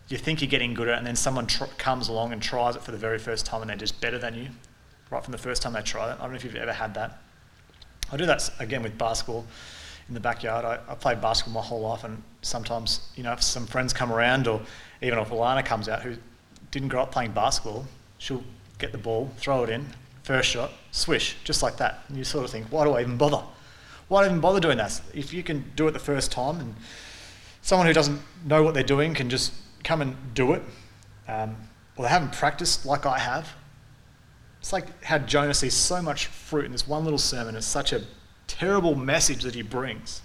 you 0.07 0.17
think 0.17 0.41
you're 0.41 0.49
getting 0.49 0.73
good 0.73 0.87
at 0.87 0.95
it, 0.95 0.97
and 0.97 1.07
then 1.07 1.15
someone 1.15 1.47
tr- 1.47 1.65
comes 1.77 2.09
along 2.09 2.33
and 2.33 2.41
tries 2.41 2.75
it 2.75 2.81
for 2.81 2.91
the 2.91 2.97
very 2.97 3.19
first 3.19 3.45
time 3.45 3.61
and 3.61 3.69
they're 3.69 3.77
just 3.77 4.01
better 4.01 4.17
than 4.17 4.35
you, 4.35 4.47
right 5.09 5.23
from 5.23 5.31
the 5.31 5.37
first 5.37 5.61
time 5.61 5.73
they 5.73 5.81
try 5.81 6.09
it. 6.11 6.15
I 6.19 6.23
don't 6.23 6.31
know 6.31 6.35
if 6.35 6.43
you've 6.43 6.55
ever 6.55 6.73
had 6.73 6.93
that. 6.95 7.19
I 8.11 8.17
do 8.17 8.25
that 8.25 8.49
again 8.59 8.83
with 8.83 8.97
basketball 8.97 9.45
in 10.07 10.13
the 10.13 10.19
backyard. 10.19 10.65
I, 10.65 10.79
I 10.91 10.95
played 10.95 11.21
basketball 11.21 11.61
my 11.61 11.67
whole 11.67 11.81
life, 11.81 12.03
and 12.03 12.21
sometimes, 12.41 13.09
you 13.15 13.23
know, 13.23 13.31
if 13.31 13.41
some 13.41 13.65
friends 13.65 13.93
come 13.93 14.11
around, 14.11 14.47
or 14.47 14.59
even 15.01 15.17
if 15.19 15.29
Alana 15.29 15.63
comes 15.63 15.87
out 15.87 16.01
who 16.01 16.15
didn't 16.71 16.89
grow 16.89 17.03
up 17.03 17.11
playing 17.11 17.31
basketball, 17.31 17.85
she'll 18.17 18.43
get 18.79 18.91
the 18.91 18.97
ball, 18.97 19.31
throw 19.37 19.63
it 19.63 19.69
in, 19.69 19.85
first 20.23 20.49
shot, 20.49 20.71
swish, 20.91 21.37
just 21.43 21.63
like 21.63 21.77
that. 21.77 22.03
And 22.09 22.17
you 22.17 22.23
sort 22.23 22.43
of 22.43 22.51
think, 22.51 22.67
why 22.67 22.83
do 22.83 22.91
I 22.91 23.01
even 23.01 23.15
bother? 23.15 23.43
Why 24.11 24.25
even 24.25 24.41
bother 24.41 24.59
doing 24.59 24.75
that? 24.75 24.99
If 25.13 25.31
you 25.31 25.41
can 25.41 25.71
do 25.77 25.87
it 25.87 25.91
the 25.91 25.99
first 25.99 26.33
time, 26.33 26.59
and 26.59 26.75
someone 27.61 27.87
who 27.87 27.93
doesn't 27.93 28.19
know 28.43 28.61
what 28.61 28.73
they're 28.73 28.83
doing 28.83 29.13
can 29.13 29.29
just 29.29 29.53
come 29.85 30.01
and 30.01 30.33
do 30.33 30.51
it, 30.51 30.61
um, 31.29 31.55
or 31.95 32.03
they 32.03 32.09
haven't 32.09 32.33
practiced 32.33 32.85
like 32.85 33.05
I 33.05 33.17
have. 33.17 33.47
It's 34.59 34.73
like 34.73 35.01
how 35.01 35.17
Jonah 35.19 35.53
sees 35.53 35.75
so 35.75 36.01
much 36.01 36.25
fruit 36.25 36.65
in 36.65 36.73
this 36.73 36.85
one 36.85 37.05
little 37.05 37.17
sermon. 37.17 37.55
It's 37.55 37.65
such 37.65 37.93
a 37.93 38.01
terrible 38.47 38.95
message 38.95 39.43
that 39.43 39.55
he 39.55 39.61
brings. 39.61 40.21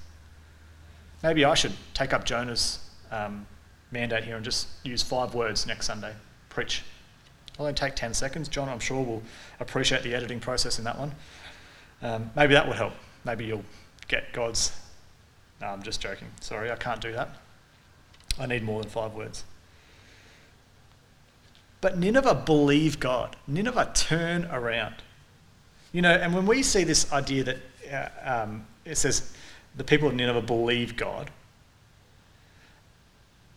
Maybe 1.23 1.45
I 1.45 1.55
should 1.55 1.75
take 1.95 2.13
up 2.13 2.25
Jonah's 2.25 2.81
um, 3.13 3.47
mandate 3.93 4.25
here 4.25 4.35
and 4.35 4.45
just 4.45 4.67
use 4.83 5.01
five 5.01 5.33
words 5.33 5.65
next 5.65 5.87
Sunday. 5.87 6.13
Preach. 6.49 6.83
I'll 7.57 7.67
only 7.67 7.75
take 7.75 7.95
10 7.95 8.15
seconds. 8.15 8.49
John, 8.49 8.69
I'm 8.69 8.81
sure, 8.81 9.05
will 9.05 9.23
appreciate 9.61 10.03
the 10.03 10.13
editing 10.13 10.41
process 10.41 10.79
in 10.79 10.85
that 10.87 10.99
one. 10.99 11.15
Um, 12.03 12.33
maybe 12.35 12.55
that 12.55 12.67
would 12.67 12.77
help. 12.77 12.93
Maybe 13.27 13.45
you'll 13.45 13.65
get 14.07 14.33
God's. 14.33 14.73
No, 15.61 15.67
I'm 15.67 15.83
just 15.83 16.01
joking. 16.01 16.29
Sorry, 16.41 16.71
I 16.71 16.77
can't 16.77 17.01
do 17.01 17.13
that. 17.13 17.29
I 18.39 18.47
need 18.47 18.63
more 18.63 18.81
than 18.81 18.89
five 18.91 19.15
words. 19.15 19.45
But 21.81 21.99
Nineveh 21.99 22.43
believe 22.47 23.01
God. 23.01 23.37
Nineveh 23.47 23.91
turn 23.95 24.45
around. 24.47 24.95
You 25.93 26.03
know, 26.03 26.13
and 26.13 26.35
when 26.35 26.47
we 26.47 26.63
see 26.63 26.85
this 26.85 27.13
idea 27.13 27.45
that 27.45 27.59
uh, 27.93 28.43
um, 28.45 28.67
it 28.85 28.97
says 28.97 29.33
the 29.77 29.85
people 29.85 30.09
of 30.09 30.15
Nineveh 30.15 30.43
believe 30.43 30.97
God. 30.97 31.31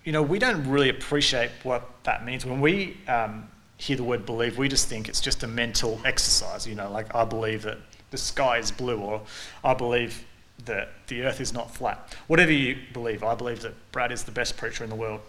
You 0.04 0.12
know, 0.12 0.24
we 0.24 0.40
don't 0.40 0.68
really 0.68 0.90
appreciate 0.90 1.52
what 1.64 1.88
that 2.04 2.26
means. 2.26 2.46
When 2.46 2.62
we 2.62 2.98
um, 3.08 3.48
hear 3.78 3.98
the 3.98 4.04
word 4.04 4.26
believe, 4.26 4.58
we 4.58 4.68
just 4.68 4.88
think 4.88 5.08
it's 5.08 5.22
just 5.22 5.44
a 5.44 5.48
mental 5.48 6.00
exercise. 6.06 6.66
You 6.66 6.76
know, 6.76 6.90
like 6.92 7.14
I 7.14 7.26
believe 7.26 7.64
that 7.64 7.78
the 8.12 8.18
sky 8.18 8.58
is 8.58 8.72
blue, 8.72 9.00
or 9.00 9.22
I 9.64 9.74
believe 9.74 10.26
that 10.66 10.90
the 11.08 11.24
earth 11.24 11.40
is 11.40 11.54
not 11.54 11.74
flat. 11.74 12.16
Whatever 12.28 12.52
you 12.52 12.78
believe, 12.94 13.24
I 13.24 13.36
believe 13.36 13.62
that 13.62 13.74
Brad 13.92 14.12
is 14.12 14.24
the 14.24 14.32
best 14.32 14.58
preacher 14.58 14.84
in 14.84 14.90
the 14.90 14.96
world. 14.96 15.22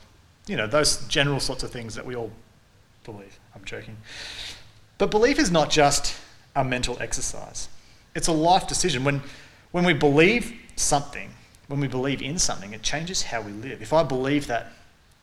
You 0.47 0.57
know, 0.57 0.67
those 0.67 1.07
general 1.07 1.41
sorts 1.41 1.63
of 1.63 1.71
things 1.71 1.95
that 1.95 2.05
we 2.05 2.17
all 2.17 2.33
believe. 3.05 3.39
I'm 3.55 3.65
joking. 3.65 3.97
But 4.99 5.11
belief 5.11 5.39
is 5.39 5.51
not 5.51 5.71
just 5.71 6.17
a 6.57 6.65
mental 6.65 6.99
exercise 7.01 7.69
it's 8.15 8.29
a 8.29 8.33
life 8.33 8.67
decision. 8.67 9.05
When, 9.05 9.23
when 9.71 9.85
we 9.85 9.93
believe 9.93 10.55
something, 10.77 11.31
when 11.69 11.81
we 11.81 11.89
believe 11.89 12.23
in 12.23 12.39
something, 12.39 12.73
it 12.73 12.83
changes 12.83 13.23
how 13.23 13.41
we 13.41 13.53
live. 13.53 13.83
If 13.83 13.93
I 13.93 14.03
believe 14.03 14.47
that 14.49 14.73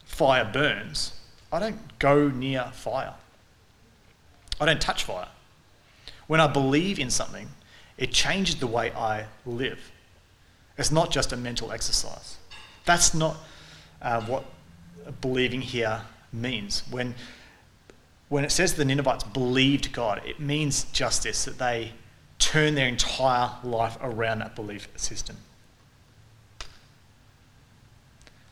fire 0.06 0.50
burns, 0.52 1.14
I 1.52 1.60
don't 1.60 2.00
go 2.00 2.30
near 2.30 2.72
fire. 2.74 3.14
I 4.60 4.66
don't 4.66 4.82
touch 4.82 5.04
fire. 5.04 5.28
When 6.28 6.40
I 6.40 6.48
believe 6.48 7.00
in 7.00 7.10
something, 7.10 7.48
it 7.98 8.12
changes 8.12 8.56
the 8.56 8.68
way 8.68 8.92
I 8.92 9.26
live. 9.46 9.92
It's 10.78 10.92
not 10.92 11.12
just 11.12 11.34
a 11.34 11.38
mental 11.38 11.72
exercise. 11.72 12.38
That's 12.86 13.14
not 13.14 13.38
uh, 14.02 14.22
what 14.22 14.46
believing 15.22 15.62
here 15.62 16.02
means. 16.32 16.84
When, 16.90 17.16
when 18.30 18.44
it 18.44 18.52
says 18.52 18.76
the 18.76 18.86
Ninevites 18.86 19.24
believed 19.24 19.92
God, 19.92 20.22
it 20.26 20.40
means 20.40 20.84
just 20.86 21.24
this 21.24 21.46
that 21.46 21.58
they 21.58 21.94
turn 22.40 22.76
their 22.76 22.88
entire 22.88 23.52
life 23.64 23.98
around 24.02 24.40
that 24.40 24.56
belief 24.56 24.88
system. 24.96 25.38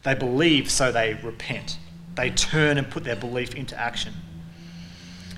They 0.03 0.15
believe, 0.15 0.69
so 0.69 0.91
they 0.91 1.15
repent. 1.15 1.77
They 2.15 2.29
turn 2.29 2.77
and 2.77 2.89
put 2.89 3.03
their 3.03 3.15
belief 3.15 3.55
into 3.55 3.79
action. 3.79 4.13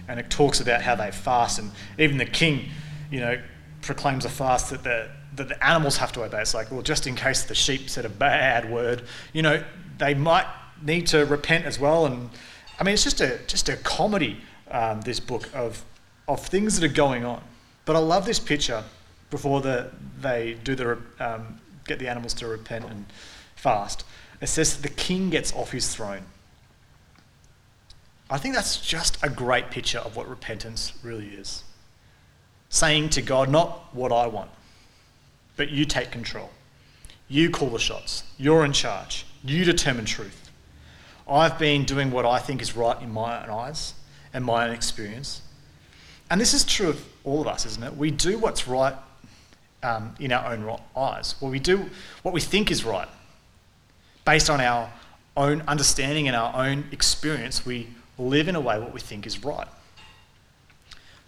And 0.08 0.20
it 0.20 0.30
talks 0.30 0.60
about 0.60 0.82
how 0.82 0.96
they 0.96 1.12
fast, 1.12 1.60
and 1.60 1.72
even 1.98 2.18
the 2.18 2.26
king, 2.26 2.70
you 3.12 3.20
know, 3.20 3.42
proclaims 3.82 4.26
a 4.26 4.30
fast 4.30 4.70
that 4.70 4.84
the, 4.84 5.10
that 5.36 5.50
the 5.50 5.66
animals 5.66 5.98
have 5.98 6.12
to 6.14 6.24
obey. 6.24 6.42
It's 6.42 6.54
like, 6.54 6.72
well, 6.72 6.82
just 6.82 7.08
in 7.08 7.16
case 7.16 7.44
the 7.44 7.56
sheep 7.56 7.90
said 7.90 8.06
a 8.06 8.10
bad 8.10 8.72
word, 8.72 9.04
you 9.34 9.42
know, 9.42 9.64
they 9.98 10.14
might 10.14 10.46
need 10.82 11.08
to 11.08 11.26
repent 11.26 11.66
as 11.66 11.80
well. 11.80 12.06
And 12.06 12.30
I 12.80 12.84
mean, 12.84 12.94
it's 12.94 13.04
just 13.04 13.22
a 13.22 13.40
just 13.48 13.70
a 13.70 13.78
comedy. 13.78 14.38
Um, 14.70 15.00
this 15.02 15.22
book 15.22 15.50
of 15.54 15.86
of 16.28 16.46
things 16.46 16.80
that 16.80 16.90
are 16.90 16.94
going 16.94 17.24
on. 17.26 17.42
But 17.86 17.96
I 17.96 18.00
love 18.00 18.26
this 18.26 18.40
picture 18.40 18.84
before 19.30 19.62
the, 19.62 19.92
they 20.20 20.58
do 20.64 20.76
the, 20.76 20.98
um, 21.20 21.60
get 21.86 22.00
the 22.00 22.08
animals 22.08 22.34
to 22.36 22.48
repent 22.48 22.86
and 22.86 23.06
fast. 23.56 24.04
It 24.42 24.48
says 24.48 24.76
that 24.76 24.84
the 24.84 24.94
king 24.94 25.30
gets 25.30 25.54
off 25.54 25.72
his 25.72 25.96
throne. 25.96 26.24
I 28.30 28.38
think 28.38 28.56
that's 28.56 28.78
just 28.86 29.18
a 29.24 29.30
great 29.30 29.72
picture 29.72 30.00
of 30.00 30.16
what 30.16 30.30
repentance 30.30 30.94
really 31.02 31.28
is. 31.28 31.64
Saying 32.70 33.10
to 33.12 33.22
God, 33.22 33.50
not 33.50 33.94
what 33.96 34.12
I 34.12 34.28
want, 34.28 34.52
but 35.56 35.70
you 35.70 35.86
take 35.86 36.12
control. 36.12 36.50
You 37.30 37.50
call 37.50 37.70
the 37.70 37.80
shots. 37.80 38.24
You're 38.38 38.66
in 38.66 38.74
charge. 38.74 39.26
You 39.44 39.64
determine 39.64 40.06
truth. 40.06 40.50
I've 41.30 41.58
been 41.58 41.86
doing 41.86 42.12
what 42.12 42.26
I 42.26 42.40
think 42.40 42.62
is 42.62 42.76
right 42.76 43.02
in 43.02 43.12
my 43.12 43.44
own 43.44 43.50
eyes 43.50 43.94
and 44.34 44.44
my 44.44 44.68
own 44.68 44.74
experience. 44.74 45.42
And 46.30 46.40
this 46.40 46.54
is 46.54 46.64
true 46.66 46.90
of 46.90 47.06
all 47.24 47.42
of 47.42 47.48
us, 47.48 47.66
isn't 47.66 47.84
it? 47.84 47.96
We 47.96 48.12
do 48.12 48.38
what's 48.38 48.68
right 48.68 48.96
um, 49.84 50.16
in 50.20 50.32
our 50.32 50.54
own 50.54 50.80
eyes. 50.96 51.36
Well, 51.40 51.52
we 51.52 51.60
do 51.60 51.90
what 52.24 52.34
we 52.34 52.42
think 52.42 52.72
is 52.72 52.84
right. 52.84 53.08
Based 54.26 54.50
on 54.50 54.60
our 54.60 54.92
own 55.38 55.64
understanding 55.68 56.28
and 56.28 56.36
our 56.36 56.54
own 56.66 56.86
experience, 56.92 57.66
we 57.66 57.88
live 58.18 58.48
in 58.48 58.56
a 58.56 58.60
way 58.60 58.80
what 58.80 58.94
we 58.94 59.00
think 59.00 59.26
is 59.26 59.44
right. 59.44 59.68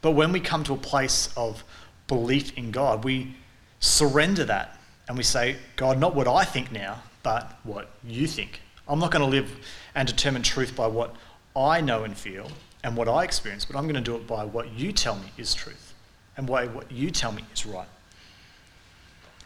But 0.01 0.11
when 0.11 0.31
we 0.31 0.39
come 0.39 0.63
to 0.65 0.73
a 0.73 0.77
place 0.77 1.29
of 1.35 1.63
belief 2.07 2.57
in 2.57 2.71
God, 2.71 3.03
we 3.03 3.35
surrender 3.79 4.45
that 4.45 4.77
and 5.07 5.17
we 5.17 5.23
say, 5.23 5.57
God, 5.75 5.99
not 5.99 6.15
what 6.15 6.27
I 6.27 6.45
think 6.45 6.71
now, 6.71 7.01
but 7.23 7.59
what 7.63 7.89
you 8.03 8.27
think. 8.27 8.61
I'm 8.87 8.99
not 8.99 9.11
going 9.11 9.23
to 9.23 9.29
live 9.29 9.51
and 9.95 10.07
determine 10.07 10.41
truth 10.41 10.75
by 10.75 10.87
what 10.87 11.15
I 11.55 11.81
know 11.81 12.03
and 12.03 12.17
feel 12.17 12.49
and 12.83 12.95
what 12.95 13.07
I 13.07 13.23
experience, 13.23 13.65
but 13.65 13.75
I'm 13.75 13.83
going 13.83 13.95
to 13.95 14.01
do 14.01 14.15
it 14.15 14.25
by 14.25 14.45
what 14.45 14.71
you 14.71 14.91
tell 14.91 15.15
me 15.15 15.31
is 15.37 15.53
truth 15.53 15.93
and 16.37 16.47
what 16.47 16.91
you 16.91 17.11
tell 17.11 17.31
me 17.31 17.43
is 17.53 17.65
right. 17.65 17.87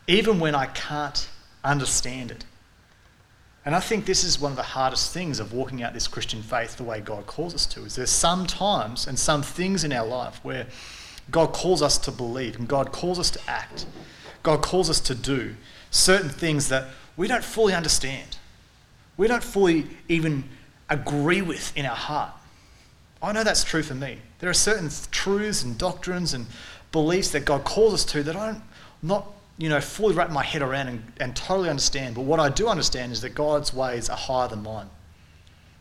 Even 0.07 0.39
when 0.39 0.53
I 0.53 0.67
can't 0.67 1.27
understand 1.63 2.31
it. 2.31 2.45
And 3.65 3.73
I 3.73 3.79
think 3.79 4.05
this 4.05 4.23
is 4.23 4.39
one 4.39 4.51
of 4.51 4.57
the 4.57 4.63
hardest 4.63 5.13
things 5.13 5.39
of 5.39 5.53
walking 5.53 5.81
out 5.81 5.93
this 5.93 6.07
Christian 6.07 6.41
faith 6.41 6.75
the 6.75 6.83
way 6.83 6.99
God 6.99 7.25
calls 7.27 7.53
us 7.55 7.65
to. 7.67 7.85
Is 7.85 7.95
there's 7.95 8.09
some 8.09 8.45
times 8.45 9.07
and 9.07 9.17
some 9.17 9.41
things 9.41 9.83
in 9.83 9.93
our 9.93 10.05
life 10.05 10.39
where 10.43 10.67
God 11.31 11.53
calls 11.53 11.81
us 11.81 11.97
to 11.99 12.11
believe 12.11 12.57
and 12.57 12.67
God 12.67 12.91
calls 12.91 13.19
us 13.19 13.31
to 13.31 13.39
act. 13.47 13.85
God 14.43 14.61
calls 14.61 14.89
us 14.89 14.99
to 15.01 15.15
do 15.15 15.55
certain 15.91 16.29
things 16.29 16.67
that 16.69 16.87
we 17.15 17.27
don't 17.27 17.43
fully 17.43 17.73
understand. 17.73 18.37
We 19.15 19.27
don't 19.27 19.43
fully 19.43 19.87
even 20.09 20.43
agree 20.89 21.41
with 21.41 21.75
in 21.77 21.85
our 21.85 21.95
heart. 21.95 22.31
I 23.21 23.31
know 23.31 23.45
that's 23.45 23.63
true 23.63 23.83
for 23.83 23.95
me. 23.95 24.17
There 24.39 24.49
are 24.49 24.53
certain 24.53 24.89
truths 25.11 25.63
and 25.63 25.77
doctrines 25.77 26.33
and 26.33 26.47
beliefs 26.91 27.29
that 27.31 27.45
God 27.45 27.63
calls 27.63 27.93
us 27.93 28.03
to 28.05 28.23
that 28.23 28.35
I'm 28.35 28.61
not 29.01 29.27
you 29.57 29.69
know, 29.69 29.79
fully 29.79 30.15
wrap 30.15 30.31
my 30.31 30.43
head 30.43 30.61
around 30.61 30.87
and, 30.87 31.13
and 31.19 31.35
totally 31.35 31.69
understand. 31.69 32.15
But 32.15 32.21
what 32.21 32.39
I 32.39 32.49
do 32.49 32.67
understand 32.67 33.11
is 33.11 33.21
that 33.21 33.35
God's 33.35 33.73
ways 33.73 34.09
are 34.09 34.17
higher 34.17 34.47
than 34.47 34.63
mine. 34.63 34.89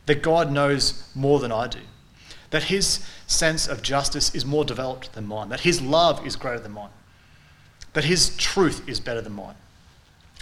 That 0.06 0.22
God 0.22 0.52
knows 0.52 1.08
more 1.14 1.38
than 1.38 1.52
I 1.52 1.68
do. 1.68 1.78
That 2.50 2.64
his 2.64 3.04
sense 3.26 3.66
of 3.66 3.82
justice 3.82 4.34
is 4.34 4.44
more 4.44 4.64
developed 4.64 5.14
than 5.14 5.26
mine. 5.26 5.48
That 5.48 5.60
his 5.60 5.80
love 5.80 6.26
is 6.26 6.36
greater 6.36 6.60
than 6.60 6.72
mine. 6.72 6.90
That 7.94 8.04
his 8.04 8.36
truth 8.36 8.86
is 8.88 9.00
better 9.00 9.22
than 9.22 9.32
mine. 9.32 9.54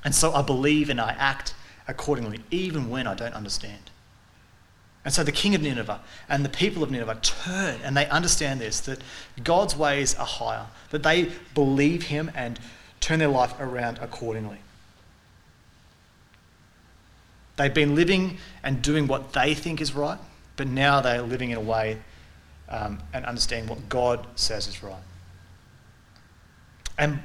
And 0.05 0.15
so 0.15 0.33
I 0.33 0.43
believe 0.43 0.91
and 0.91 1.01
I 1.01 1.11
act 1.13 1.55
accordingly, 1.87 2.41
even 2.51 2.91
when 2.91 3.07
I 3.07 3.15
don't 3.15 3.35
understand. 3.35 3.91
And 5.05 5.15
so 5.15 5.23
the 5.23 5.33
king 5.33 5.55
of 5.55 5.63
Nineveh 5.63 6.01
and 6.29 6.45
the 6.45 6.51
people 6.51 6.83
of 6.83 6.91
Nineveh 6.91 7.19
turn 7.23 7.81
and 7.83 7.97
they 7.97 8.07
understand 8.09 8.61
this 8.61 8.81
that 8.81 9.01
God's 9.43 9.77
ways 9.77 10.15
are 10.15 10.27
higher, 10.27 10.67
that 10.91 11.03
they 11.03 11.31
believe 11.55 12.05
him 12.05 12.31
and 12.35 12.59
turn 13.01 13.19
their 13.19 13.29
life 13.29 13.55
around 13.59 13.99
accordingly. 13.99 14.59
They've 17.57 17.73
been 17.73 17.95
living 17.95 18.39
and 18.63 18.81
doing 18.81 19.07
what 19.07 19.33
they 19.33 19.55
think 19.55 19.81
is 19.81 19.95
right, 19.95 20.19
but 20.57 20.67
now 20.67 21.01
they 21.01 21.17
are 21.17 21.23
living 21.23 21.51
in 21.51 21.59
a 21.59 21.63
way 21.63 21.99
um, 22.69 23.01
and 23.13 23.25
understanding 23.27 23.69
what 23.69 23.89
God 23.89 24.27
says 24.37 24.67
is 24.67 24.83
right. 24.83 25.03
And 26.99 27.21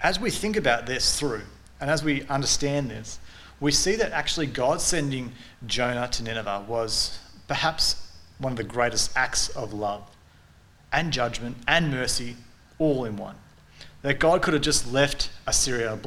as 0.00 0.20
we 0.20 0.30
think 0.30 0.56
about 0.56 0.86
this 0.86 1.18
through, 1.18 1.42
and 1.80 1.90
as 1.90 2.04
we 2.04 2.22
understand 2.26 2.90
this, 2.90 3.18
we 3.60 3.72
see 3.72 3.96
that 3.96 4.12
actually 4.12 4.46
God 4.46 4.80
sending 4.80 5.32
Jonah 5.66 6.08
to 6.12 6.22
Nineveh 6.22 6.64
was 6.68 7.18
perhaps 7.48 8.12
one 8.38 8.52
of 8.52 8.56
the 8.56 8.64
greatest 8.64 9.16
acts 9.16 9.48
of 9.50 9.72
love 9.72 10.02
and 10.92 11.12
judgment 11.12 11.56
and 11.66 11.90
mercy 11.90 12.36
all 12.78 13.04
in 13.04 13.16
one 13.16 13.36
that 14.02 14.18
God 14.18 14.42
could 14.42 14.54
have 14.54 14.62
just 14.62 14.92
left 14.92 15.30
Assyria 15.46 15.98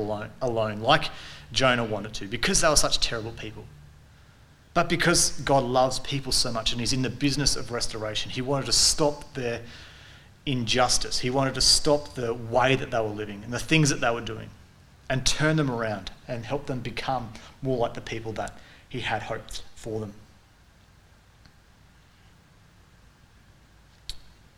alone, 0.41 0.79
like 0.81 1.05
Jonah 1.51 1.83
wanted 1.83 2.13
to, 2.15 2.27
because 2.27 2.61
they 2.61 2.69
were 2.69 2.75
such 2.75 2.99
terrible 2.99 3.31
people. 3.31 3.65
But 4.73 4.89
because 4.89 5.39
God 5.41 5.63
loves 5.63 5.99
people 5.99 6.33
so 6.33 6.51
much 6.51 6.73
and 6.73 6.81
He's 6.81 6.91
in 6.91 7.01
the 7.01 7.09
business 7.09 7.55
of 7.55 7.71
restoration, 7.71 8.31
He 8.31 8.41
wanted 8.41 8.65
to 8.65 8.73
stop 8.73 9.33
their 9.33 9.61
injustice. 10.45 11.19
He 11.19 11.29
wanted 11.29 11.55
to 11.55 11.61
stop 11.61 12.13
the 12.15 12.33
way 12.33 12.75
that 12.75 12.91
they 12.91 12.99
were 12.99 13.05
living 13.05 13.41
and 13.43 13.53
the 13.53 13.59
things 13.59 13.89
that 13.89 14.01
they 14.01 14.11
were 14.11 14.21
doing 14.21 14.49
and 15.09 15.25
turn 15.25 15.55
them 15.55 15.71
around 15.71 16.11
and 16.27 16.45
help 16.45 16.65
them 16.65 16.81
become 16.81 17.31
more 17.61 17.77
like 17.77 17.93
the 17.93 18.01
people 18.01 18.33
that 18.33 18.57
He 18.89 18.99
had 18.99 19.23
hoped 19.23 19.63
for 19.75 20.01
them. 20.01 20.13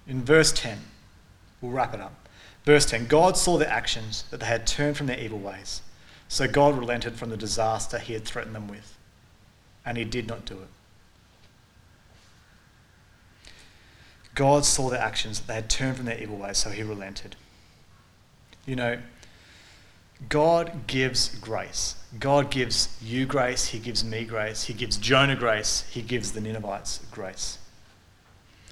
In 0.08 0.24
verse 0.24 0.52
10, 0.52 0.80
we'll 1.62 1.72
wrap 1.72 1.94
it 1.94 2.02
up. 2.02 2.27
Verse 2.68 2.86
10 2.86 3.08
God 3.08 3.38
saw 3.38 3.58
their 3.58 3.70
actions, 3.70 4.26
that 4.30 4.42
they 4.42 4.46
had 4.46 4.68
turned 4.68 4.98
from 4.98 5.08
their 5.08 5.18
evil 5.18 5.40
ways. 5.40 5.82
So 6.28 6.50
God 6.50 6.78
relented 6.78 7.16
from 7.16 7.30
the 7.30 7.38
disaster 7.38 7.98
he 7.98 8.12
had 8.12 8.26
threatened 8.26 8.54
them 8.54 8.68
with, 8.68 8.98
and 9.86 9.98
he 9.98 10.04
did 10.04 10.28
not 10.28 10.44
do 10.44 10.56
it. 10.56 10.68
God 14.36 14.66
saw 14.66 14.90
their 14.90 15.00
actions, 15.00 15.40
that 15.40 15.48
they 15.48 15.54
had 15.54 15.70
turned 15.70 15.96
from 15.96 16.08
their 16.08 16.22
evil 16.22 16.36
ways, 16.36 16.58
so 16.58 16.70
he 16.70 16.84
relented. 16.84 17.38
You 18.66 18.76
know, 18.76 18.98
God 20.28 20.88
gives 20.88 21.40
grace. 21.40 21.96
God 22.20 22.52
gives 22.52 22.98
you 23.02 23.26
grace, 23.26 23.68
He 23.68 23.80
gives 23.80 24.04
me 24.04 24.26
grace, 24.26 24.66
He 24.66 24.74
gives 24.74 24.98
Jonah 24.98 25.38
grace, 25.38 25.86
He 25.90 26.02
gives 26.02 26.34
the 26.34 26.42
Ninevites 26.42 27.00
grace. 27.12 27.60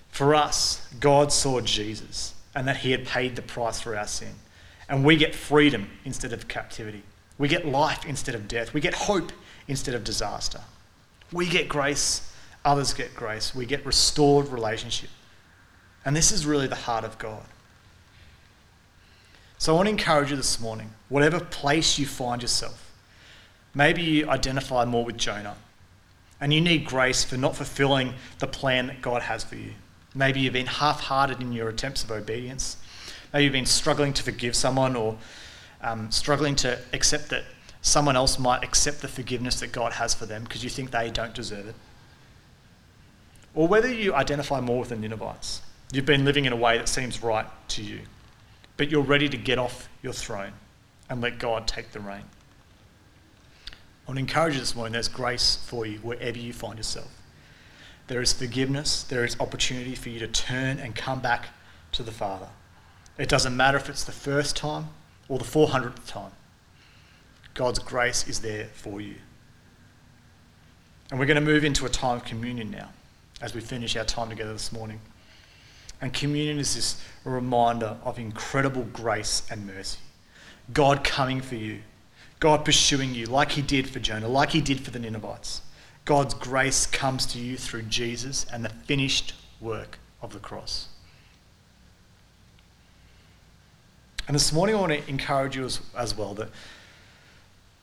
For 0.09 0.35
us, 0.35 0.85
God 0.99 1.31
saw 1.31 1.61
Jesus 1.61 2.34
and 2.55 2.67
that 2.67 2.77
he 2.77 2.91
had 2.91 3.05
paid 3.05 3.35
the 3.35 3.41
price 3.41 3.79
for 3.81 3.95
our 3.95 4.07
sin. 4.07 4.33
And 4.87 5.03
we 5.03 5.17
get 5.17 5.35
freedom 5.35 5.89
instead 6.05 6.31
of 6.31 6.47
captivity. 6.47 7.03
We 7.37 7.47
get 7.47 7.67
life 7.67 8.05
instead 8.05 8.35
of 8.35 8.47
death. 8.47 8.73
We 8.73 8.81
get 8.81 8.93
hope 8.93 9.31
instead 9.67 9.93
of 9.93 10.03
disaster. 10.03 10.61
We 11.31 11.47
get 11.49 11.67
grace, 11.67 12.31
others 12.63 12.93
get 12.93 13.13
grace. 13.15 13.53
We 13.53 13.65
get 13.65 13.85
restored 13.85 14.47
relationship. 14.47 15.09
And 16.05 16.15
this 16.15 16.31
is 16.31 16.45
really 16.45 16.67
the 16.67 16.75
heart 16.75 17.03
of 17.03 17.17
God. 17.17 17.43
So 19.57 19.73
I 19.73 19.75
want 19.75 19.87
to 19.87 19.91
encourage 19.91 20.29
you 20.29 20.37
this 20.37 20.59
morning, 20.59 20.91
whatever 21.09 21.39
place 21.39 21.97
you 21.97 22.05
find 22.05 22.41
yourself, 22.41 22.91
maybe 23.73 24.01
you 24.01 24.29
identify 24.29 24.85
more 24.85 25.03
with 25.03 25.17
Jonah 25.17 25.55
and 26.39 26.53
you 26.53 26.61
need 26.61 26.85
grace 26.85 27.23
for 27.23 27.37
not 27.37 27.55
fulfilling 27.55 28.13
the 28.39 28.47
plan 28.47 28.87
that 28.87 29.01
God 29.01 29.23
has 29.23 29.43
for 29.43 29.55
you. 29.55 29.73
Maybe 30.15 30.39
you've 30.39 30.53
been 30.53 30.65
half 30.65 31.01
hearted 31.01 31.41
in 31.41 31.51
your 31.51 31.67
attempts 31.67 32.03
of 32.03 32.11
obedience. 32.11 32.77
Maybe 33.33 33.43
you've 33.43 33.53
been 33.53 33.65
struggling 33.65 34.13
to 34.13 34.23
forgive 34.23 34.55
someone 34.55 34.95
or 34.95 35.17
um, 35.81 36.09
struggling 36.09 36.55
to 36.57 36.79
accept 36.93 37.29
that 37.29 37.43
someone 37.81 38.15
else 38.15 38.39
might 38.39 38.63
accept 38.63 39.01
the 39.01 39.07
forgiveness 39.09 39.59
that 39.59 39.71
God 39.71 39.93
has 39.93 40.13
for 40.13 40.25
them 40.25 40.43
because 40.43 40.63
you 40.63 40.69
think 40.69 40.91
they 40.91 41.11
don't 41.11 41.33
deserve 41.33 41.67
it. 41.67 41.75
Or 43.53 43.67
whether 43.67 43.93
you 43.93 44.15
identify 44.15 44.61
more 44.61 44.79
with 44.79 44.89
the 44.89 44.95
Ninevites. 44.95 45.61
You've 45.91 46.05
been 46.05 46.25
living 46.25 46.45
in 46.45 46.53
a 46.53 46.57
way 46.57 46.77
that 46.77 46.89
seems 46.89 47.21
right 47.21 47.45
to 47.69 47.83
you, 47.83 48.01
but 48.77 48.89
you're 48.89 49.03
ready 49.03 49.29
to 49.29 49.37
get 49.37 49.59
off 49.59 49.87
your 50.01 50.13
throne 50.13 50.53
and 51.09 51.21
let 51.21 51.37
God 51.37 51.67
take 51.67 51.91
the 51.91 51.99
reign. 51.99 52.23
I 53.67 54.11
want 54.11 54.17
to 54.17 54.19
encourage 54.19 54.55
you 54.55 54.59
this 54.59 54.75
morning 54.75 54.93
there's 54.93 55.07
grace 55.07 55.57
for 55.67 55.85
you 55.85 55.99
wherever 55.99 56.37
you 56.37 56.53
find 56.53 56.77
yourself. 56.77 57.14
There 58.07 58.21
is 58.21 58.33
forgiveness, 58.33 59.03
there 59.03 59.25
is 59.25 59.35
opportunity 59.39 59.95
for 59.95 60.09
you 60.09 60.19
to 60.19 60.27
turn 60.27 60.79
and 60.79 60.95
come 60.95 61.19
back 61.19 61.47
to 61.93 62.03
the 62.03 62.11
Father. 62.11 62.47
It 63.17 63.29
doesn't 63.29 63.55
matter 63.55 63.77
if 63.77 63.89
it's 63.89 64.03
the 64.03 64.11
first 64.11 64.55
time 64.55 64.89
or 65.27 65.39
the 65.39 65.45
400th 65.45 66.05
time. 66.07 66.31
God's 67.53 67.79
grace 67.79 68.27
is 68.27 68.41
there 68.41 68.65
for 68.73 68.99
you. 69.01 69.15
And 71.09 71.19
we're 71.19 71.25
going 71.25 71.35
to 71.35 71.41
move 71.41 71.63
into 71.63 71.85
a 71.85 71.89
time 71.89 72.17
of 72.17 72.25
communion 72.25 72.69
now 72.69 72.89
as 73.41 73.55
we 73.55 73.61
finish 73.61 73.95
our 73.95 74.03
time 74.03 74.29
together 74.29 74.53
this 74.53 74.71
morning. 74.71 74.99
And 76.01 76.13
communion 76.13 76.59
is 76.59 76.75
this 76.75 77.01
reminder 77.23 77.97
of 78.03 78.19
incredible 78.19 78.83
grace 78.91 79.43
and 79.49 79.65
mercy. 79.65 79.99
God 80.73 81.03
coming 81.03 81.41
for 81.41 81.55
you, 81.55 81.81
God 82.39 82.65
pursuing 82.65 83.13
you 83.13 83.27
like 83.27 83.51
he 83.51 83.61
did 83.61 83.89
for 83.89 83.99
Jonah, 83.99 84.27
like 84.27 84.49
he 84.49 84.61
did 84.61 84.81
for 84.81 84.91
the 84.91 84.99
Ninevites. 84.99 85.61
God's 86.05 86.35
grace 86.35 86.85
comes 86.85 87.25
to 87.27 87.39
you 87.39 87.57
through 87.57 87.81
Jesus 87.83 88.45
and 88.53 88.63
the 88.63 88.69
finished 88.69 89.33
work 89.59 89.97
of 90.21 90.33
the 90.33 90.39
cross. 90.39 90.87
And 94.27 94.33
this 94.33 94.53
morning, 94.53 94.75
I 94.75 94.79
want 94.79 94.91
to 94.93 95.09
encourage 95.09 95.55
you 95.55 95.65
as, 95.65 95.81
as 95.97 96.15
well 96.15 96.33
that 96.35 96.49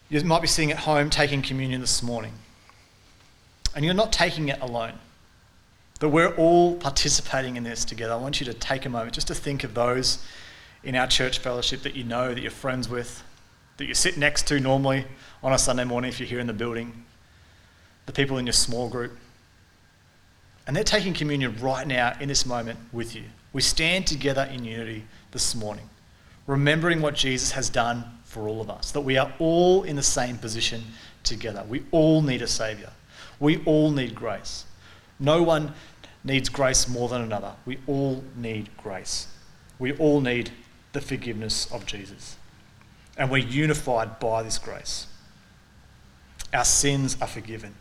you 0.08 0.20
might 0.22 0.42
be 0.42 0.48
sitting 0.48 0.70
at 0.70 0.78
home 0.78 1.10
taking 1.10 1.42
communion 1.42 1.80
this 1.80 2.02
morning, 2.02 2.32
and 3.74 3.84
you're 3.84 3.94
not 3.94 4.12
taking 4.12 4.48
it 4.48 4.60
alone. 4.60 4.94
but 6.02 6.08
we're 6.08 6.34
all 6.34 6.74
participating 6.74 7.56
in 7.56 7.62
this 7.62 7.84
together. 7.84 8.12
I 8.12 8.16
want 8.16 8.40
you 8.40 8.46
to 8.46 8.54
take 8.54 8.86
a 8.86 8.88
moment 8.88 9.14
just 9.14 9.28
to 9.28 9.36
think 9.36 9.62
of 9.62 9.72
those 9.72 10.18
in 10.82 10.96
our 10.96 11.06
church 11.06 11.38
fellowship 11.38 11.82
that 11.82 11.94
you 11.94 12.02
know, 12.02 12.34
that 12.34 12.40
you're 12.40 12.50
friends 12.50 12.88
with, 12.88 13.22
that 13.76 13.86
you 13.86 13.94
sit 13.94 14.18
next 14.18 14.48
to 14.48 14.58
normally 14.58 15.04
on 15.44 15.52
a 15.52 15.58
Sunday 15.58 15.84
morning 15.84 16.08
if 16.08 16.18
you're 16.18 16.28
here 16.28 16.40
in 16.40 16.48
the 16.48 16.52
building, 16.52 17.04
the 18.06 18.12
people 18.12 18.38
in 18.38 18.46
your 18.46 18.52
small 18.52 18.88
group. 18.88 19.16
And 20.66 20.76
they're 20.76 20.84
taking 20.84 21.12
communion 21.12 21.56
right 21.60 21.86
now 21.86 22.16
in 22.20 22.28
this 22.28 22.46
moment 22.46 22.78
with 22.92 23.14
you. 23.14 23.24
We 23.52 23.62
stand 23.62 24.06
together 24.06 24.48
in 24.52 24.64
unity 24.64 25.04
this 25.32 25.54
morning, 25.54 25.88
remembering 26.46 27.02
what 27.02 27.14
Jesus 27.14 27.52
has 27.52 27.68
done 27.68 28.04
for 28.24 28.48
all 28.48 28.60
of 28.60 28.70
us, 28.70 28.92
that 28.92 29.00
we 29.00 29.18
are 29.18 29.32
all 29.38 29.82
in 29.82 29.96
the 29.96 30.02
same 30.02 30.38
position 30.38 30.82
together. 31.24 31.64
We 31.68 31.84
all 31.90 32.22
need 32.22 32.42
a 32.42 32.46
Saviour. 32.46 32.90
We 33.40 33.62
all 33.64 33.90
need 33.90 34.14
grace. 34.14 34.64
No 35.18 35.42
one 35.42 35.74
needs 36.24 36.48
grace 36.48 36.88
more 36.88 37.08
than 37.08 37.22
another. 37.22 37.52
We 37.66 37.78
all 37.86 38.24
need 38.36 38.70
grace. 38.76 39.26
We 39.78 39.92
all 39.94 40.20
need 40.20 40.50
the 40.92 41.00
forgiveness 41.00 41.70
of 41.72 41.86
Jesus. 41.86 42.36
And 43.16 43.30
we're 43.30 43.38
unified 43.38 44.18
by 44.20 44.42
this 44.42 44.58
grace. 44.58 45.06
Our 46.54 46.64
sins 46.64 47.16
are 47.20 47.26
forgiven. 47.26 47.74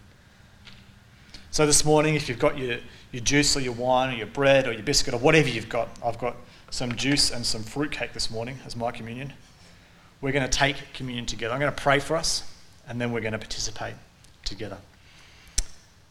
So 1.54 1.66
this 1.66 1.84
morning, 1.84 2.16
if 2.16 2.30
you've 2.30 2.40
got 2.40 2.58
your, 2.58 2.78
your 3.12 3.24
juice 3.24 3.58
or 3.58 3.60
your 3.60 3.74
wine 3.74 4.14
or 4.14 4.18
your 4.18 4.28
bread 4.28 4.70
or 4.70 4.72
your 4.72 4.84
biscuit 4.84 5.14
or 5.14 5.18
whatever 5.18 5.50
you've 5.50 5.68
got, 5.68 5.90
I've 6.02 6.18
got 6.18 6.38
some 6.70 6.96
juice 6.96 7.30
and 7.30 7.46
some 7.46 7.62
fruitcake 7.62 8.14
this 8.14 8.32
morning 8.32 8.60
as 8.66 8.78
my 8.78 8.90
communion. 8.92 9.34
We're 10.22 10.32
going 10.32 10.50
to 10.50 10.58
take 10.58 10.78
communion 10.94 11.26
together. 11.26 11.54
I'm 11.54 11.60
going 11.60 11.74
to 11.74 11.82
pray 11.82 12.00
for 12.00 12.16
us 12.16 12.50
and 12.88 13.02
then 13.02 13.12
we're 13.12 13.20
going 13.20 13.34
to 13.34 13.38
participate 13.38 13.96
together. 14.46 14.78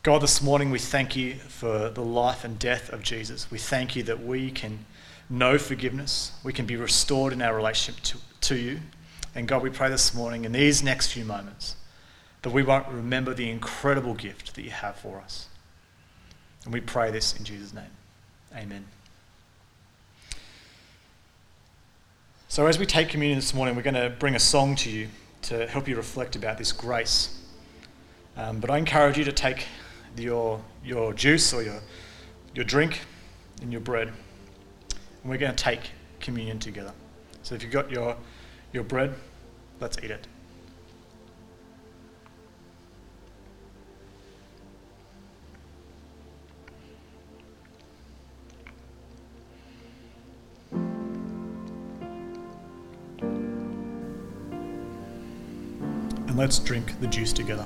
God, 0.03 0.20
this 0.20 0.42
morning 0.42 0.70
we 0.70 0.79
thank 0.79 1.16
you 1.16 1.37
for 1.37 1.88
the 1.88 2.05
life 2.05 2.44
and 2.44 2.59
death 2.59 2.90
of 2.90 3.03
Jesus. 3.03 3.50
We 3.50 3.57
thank 3.57 3.96
you 3.96 4.03
that 4.03 4.22
we 4.22 4.50
can 4.50 4.85
know 5.31 5.57
forgiveness, 5.57 6.33
we 6.44 6.53
can 6.53 6.66
be 6.66 6.76
restored 6.76 7.33
in 7.33 7.40
our 7.40 7.57
relationship 7.57 8.03
to, 8.03 8.18
to 8.42 8.57
you. 8.57 8.81
And 9.35 9.48
God, 9.48 9.62
we 9.62 9.70
pray 9.70 9.88
this 9.88 10.12
morning 10.12 10.44
in 10.44 10.53
these 10.53 10.83
next 10.83 11.12
few 11.12 11.24
moments 11.24 11.76
that 12.42 12.50
we 12.50 12.62
won't 12.62 12.88
remember 12.88 13.35
the 13.35 13.50
incredible 13.50 14.14
gift 14.14 14.55
that 14.55 14.62
you 14.62 14.70
have 14.70 14.96
for 14.96 15.18
us. 15.18 15.48
And 16.64 16.72
we 16.72 16.81
pray 16.81 17.11
this 17.11 17.37
in 17.37 17.44
Jesus' 17.44 17.74
name. 17.74 17.90
Amen. 18.55 18.85
So, 22.48 22.66
as 22.66 22.79
we 22.79 22.87
take 22.87 23.09
communion 23.09 23.38
this 23.38 23.55
morning, 23.55 23.76
we're 23.76 23.83
going 23.83 23.94
to 23.94 24.11
bring 24.11 24.35
a 24.35 24.40
song 24.40 24.74
to 24.76 24.90
you 24.90 25.09
to 25.42 25.66
help 25.68 25.87
you 25.87 25.96
reflect 25.96 26.35
about 26.35 26.59
this 26.59 26.72
grace. 26.72 27.40
Um, 28.37 28.59
but 28.59 28.70
I 28.70 28.79
encourage 28.79 29.16
you 29.16 29.24
to 29.24 29.33
take 29.33 29.66
your, 30.16 30.61
your 30.85 31.14
juice 31.14 31.53
or 31.53 31.62
your, 31.62 31.81
your 32.55 32.64
drink 32.64 33.03
and 33.62 33.70
your 33.70 33.81
bread, 33.81 34.09
and 34.09 35.31
we're 35.31 35.38
going 35.38 35.55
to 35.55 35.64
take 35.64 35.92
communion 36.18 36.59
together. 36.59 36.92
So, 37.42 37.55
if 37.55 37.62
you've 37.62 37.72
got 37.72 37.90
your, 37.90 38.16
your 38.72 38.83
bread, 38.83 39.14
let's 39.79 39.98
eat 39.98 40.11
it. 40.11 40.26
Let's 56.50 56.58
drink 56.58 56.98
the 56.98 57.06
juice 57.06 57.32
together 57.32 57.64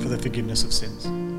for 0.00 0.08
the 0.08 0.16
forgiveness 0.16 0.64
of 0.64 0.72
sins. 0.72 1.37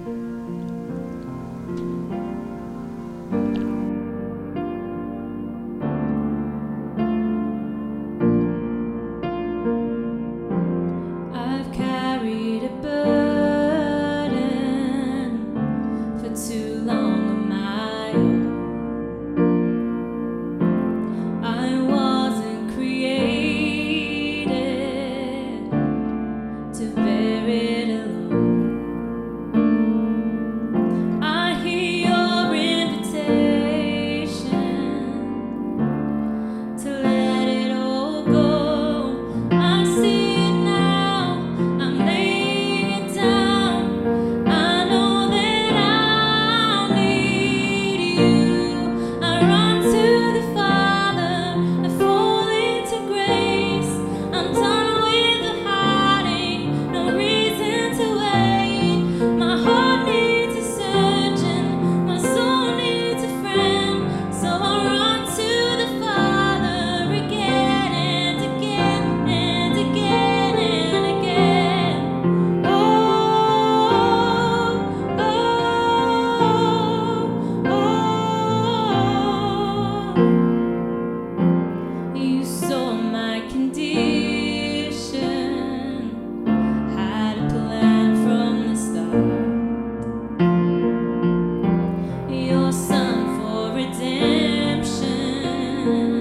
mm-hmm. 95.79 96.18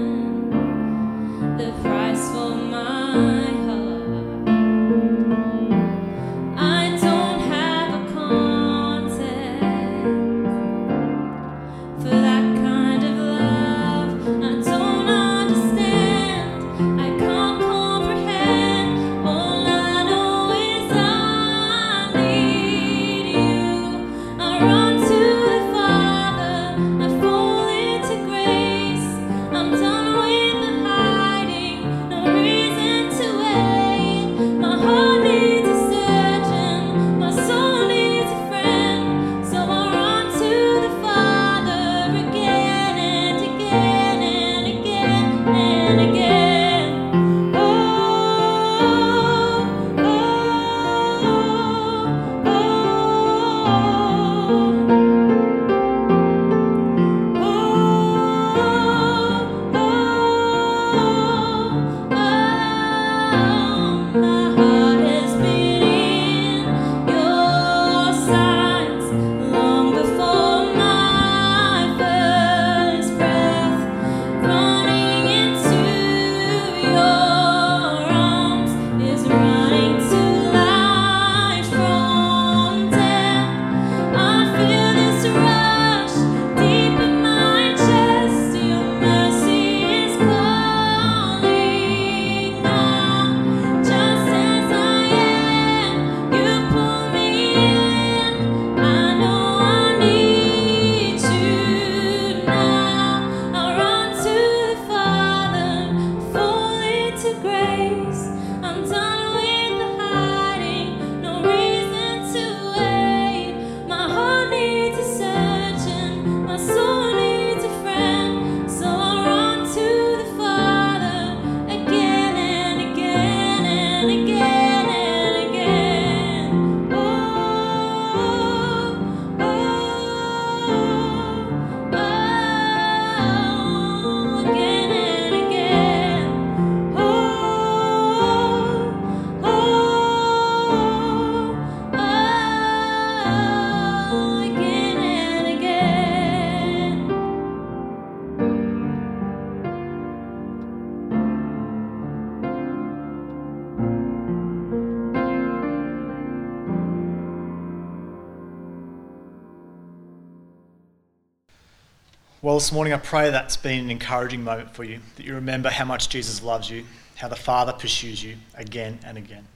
This 162.59 162.73
morning 162.73 162.91
I 162.91 162.97
pray 162.97 163.29
that's 163.29 163.55
been 163.55 163.85
an 163.85 163.89
encouraging 163.89 164.43
moment 164.43 164.75
for 164.75 164.83
you, 164.83 164.99
that 165.15 165.25
you 165.25 165.33
remember 165.33 165.69
how 165.69 165.85
much 165.85 166.09
Jesus 166.09 166.43
loves 166.43 166.69
you, 166.69 166.83
how 167.15 167.29
the 167.29 167.35
Father 167.37 167.71
pursues 167.71 168.21
you 168.21 168.35
again 168.53 168.99
and 169.05 169.17
again. 169.17 169.47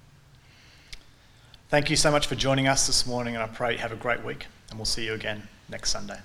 Thank 1.67 1.89
you 1.89 1.97
so 1.97 2.11
much 2.11 2.27
for 2.27 2.35
joining 2.35 2.65
us 2.65 2.87
this 2.87 3.05
morning, 3.05 3.35
and 3.35 3.43
I 3.43 3.47
pray 3.47 3.73
you 3.73 3.79
have 3.79 3.91
a 3.91 3.97
great 3.97 4.23
week, 4.23 4.45
and 4.69 4.79
we'll 4.79 4.85
see 4.85 5.05
you 5.05 5.15
again 5.15 5.49
next 5.67 5.91
Sunday. 5.91 6.19